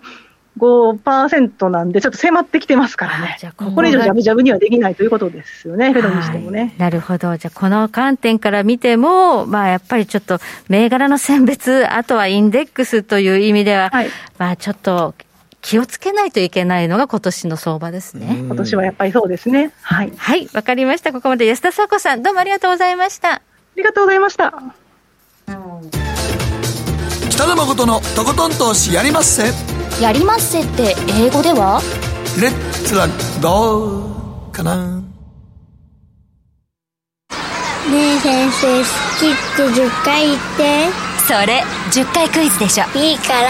[0.59, 3.36] 5%なんで、ちょっと迫ってきてますからね。
[3.40, 6.74] じゃここれ以上ジャブジャブにはできないということですよね、フェドにしてもね。
[6.78, 7.36] なるほど。
[7.36, 10.38] じゃあ、この観点から見ても、まあ、やっぱりちょっと、
[10.68, 15.14] 銘柄の選別、あとはインデックスという意味では、はい、まあ、ちょっと、
[15.61, 18.36] 気をつけないといけないのが今年の相場ですね。
[18.38, 19.72] 今年はやっぱりそうですね。
[19.80, 20.12] はい。
[20.14, 21.11] はい、わかりました。
[21.11, 23.36] ここまで安田佐子さん、どうもありがとうございました。
[23.36, 23.42] あ
[23.74, 24.52] りがとうございました。
[27.30, 29.74] 北野誠のとことん投資やりまっせ。
[30.01, 31.80] やりまっせって英語では？
[32.40, 33.07] レッツは
[33.40, 33.99] ど
[34.49, 35.03] うかな？
[37.90, 38.84] ねえ先生好
[39.20, 40.88] きって10回言って。
[41.26, 42.84] それ10回クイズでしょ。
[42.99, 43.49] いいから。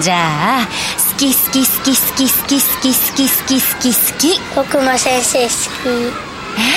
[0.00, 0.66] じゃあ
[1.12, 4.40] 好き好き好き好き好き好き好き好き好き好き。
[4.54, 5.54] 僕も先生好き。
[6.58, 6.68] え？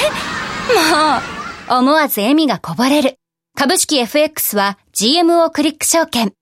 [0.74, 1.80] もう。
[1.80, 3.18] 思わず笑みがこぼれる。
[3.56, 6.34] 株式 FX は GMO クリック証券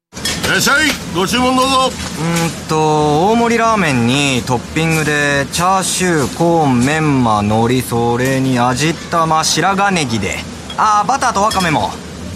[0.48, 0.88] いらっしゃい。
[1.14, 1.72] ご注文どうぞ。
[1.90, 10.38] うんと大盛りラーメンにトッピングでチャーシューコーンメンマ海苔それに味玉白髪ネギで。
[10.78, 11.90] ああバターとワカメも。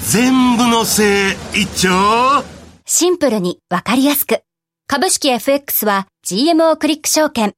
[0.04, 2.44] 全部のせい一丁。
[2.86, 4.42] シンプルにわかりやすく。
[4.88, 7.54] 株式 FX は GMO クリック証券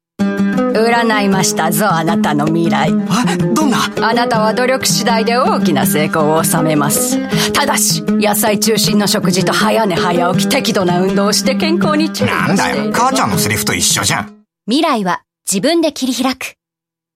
[0.55, 2.91] 占いましたぞあなたの未来。
[3.09, 3.77] あどんな？
[4.01, 7.19] あなたは努力次第で大きな成功を収めます。
[7.53, 14.43] ただし野菜中心の食事と早寝早起き適度な運動をして健康に注意なんだよ母ちゃんのセリフと一緒じゃん。
[14.65, 16.53] 未来は自分で切り開く。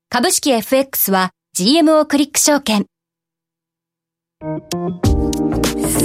[0.09, 2.85] 株式 FX は GMO クリック証券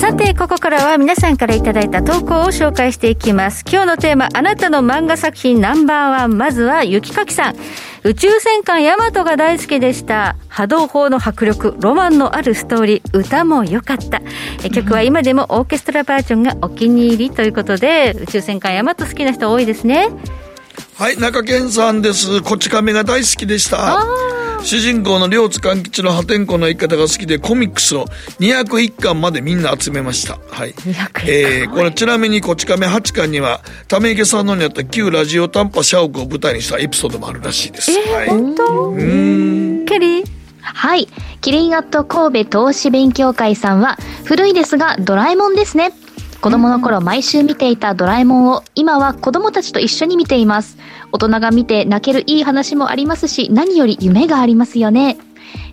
[0.03, 3.65] さて、ここからは皆さんからいただいた投稿を紹介していきます。
[3.71, 6.37] 今日のテーマ、あなたの漫画作品ナンバーワン。
[6.37, 7.57] まずは、雪かきさん。
[8.03, 10.35] 宇宙戦艦ヤマトが大好きでした。
[10.49, 14.21] 波動砲の迫力、ロマンのあるストーリー、歌も良かった。
[14.71, 20.09] 曲は今でもオーケストラバージョンがお気に入りということで、宇宙戦艦ヤマト好きな人多いですね。
[20.97, 22.43] はい、中堅さんです。
[22.43, 24.05] こち亀が大好きでした。
[24.63, 28.07] 主人公の両津勘吉の破天荒な生き方が好きでコミックスを
[28.39, 30.39] 201巻までみんな集めました。
[30.51, 30.75] はい。
[31.27, 37.91] えー、これちなみにこち亀8巻には、ため池さんのにあった旧ラジオ短波社屋を舞台にしたエピソードもあるらしいです。
[37.91, 38.91] えー、はい、本当？
[38.91, 39.85] うん。
[39.85, 40.27] ケリー？
[40.61, 41.09] はい。
[41.41, 45.93] キリンアット神戸投資勉強会さんは、古いですがドラえもんですね。
[46.43, 50.77] 子供の頃毎週見ていたドラえもんを今は子供たちと一緒に見ています。
[51.13, 55.19] 大人が見て泣けるいい話もありますし、何より夢がありますよね。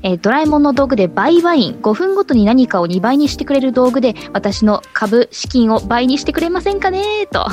[0.03, 7.27] えー、ドラえもんの道具で倍ワイン、5分ごとに何かを2倍にしてくれる道具で、私の株、資金を倍にしてくれませんかね？
[7.31, 7.47] と。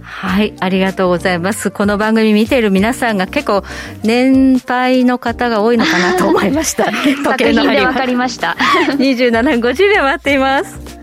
[0.00, 1.72] はい、ありがとうございます。
[1.72, 3.64] この番組見ている皆さんが結構
[4.04, 6.84] 年配の方が多いのかなと思いました。
[7.24, 8.56] 時計の針で分かりました。
[8.90, 10.99] 27分50秒待っています。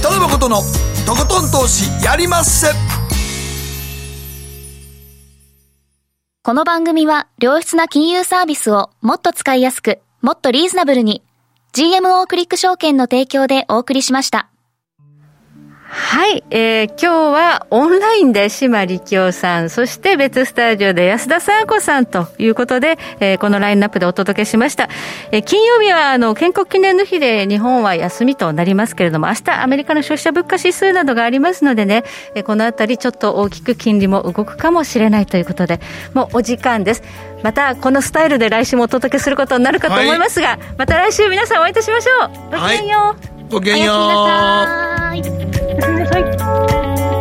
[0.00, 0.62] 北野誠の
[1.04, 2.68] とことん投資やりまっせ
[6.42, 11.22] この番組は良質な金融サービスをもっと使いやすく、もっとリーズナブルに
[11.74, 14.49] GMO クリック証券の提供でお送りしました。
[15.92, 24.88] はい、えー、今日はオンラインで島力夫さん、そして別スタジオで安田沙子さんということで、えー、このラインナップでお届けしました。
[25.32, 32.04] えー、金曜日はあの建国記念の日で日本は休みとなりますけれども、明日アメリカの消費者物価指数などがありますのでね、
[32.36, 35.80] えー、このあたりちょっと大きく金利も動くかもしれないということで、
[36.14, 37.02] もうお時間です。
[37.42, 42.30] またこのスタイルで来週もお届けすることになるかと思いますが、はい、また来週皆さんお会いいたしましょう。
[42.52, 43.00] ごきげんよう。
[43.00, 43.96] はい、ごきげんよう。
[43.96, 45.62] おやすみなさい。
[45.72, 47.19] おやすみなさい。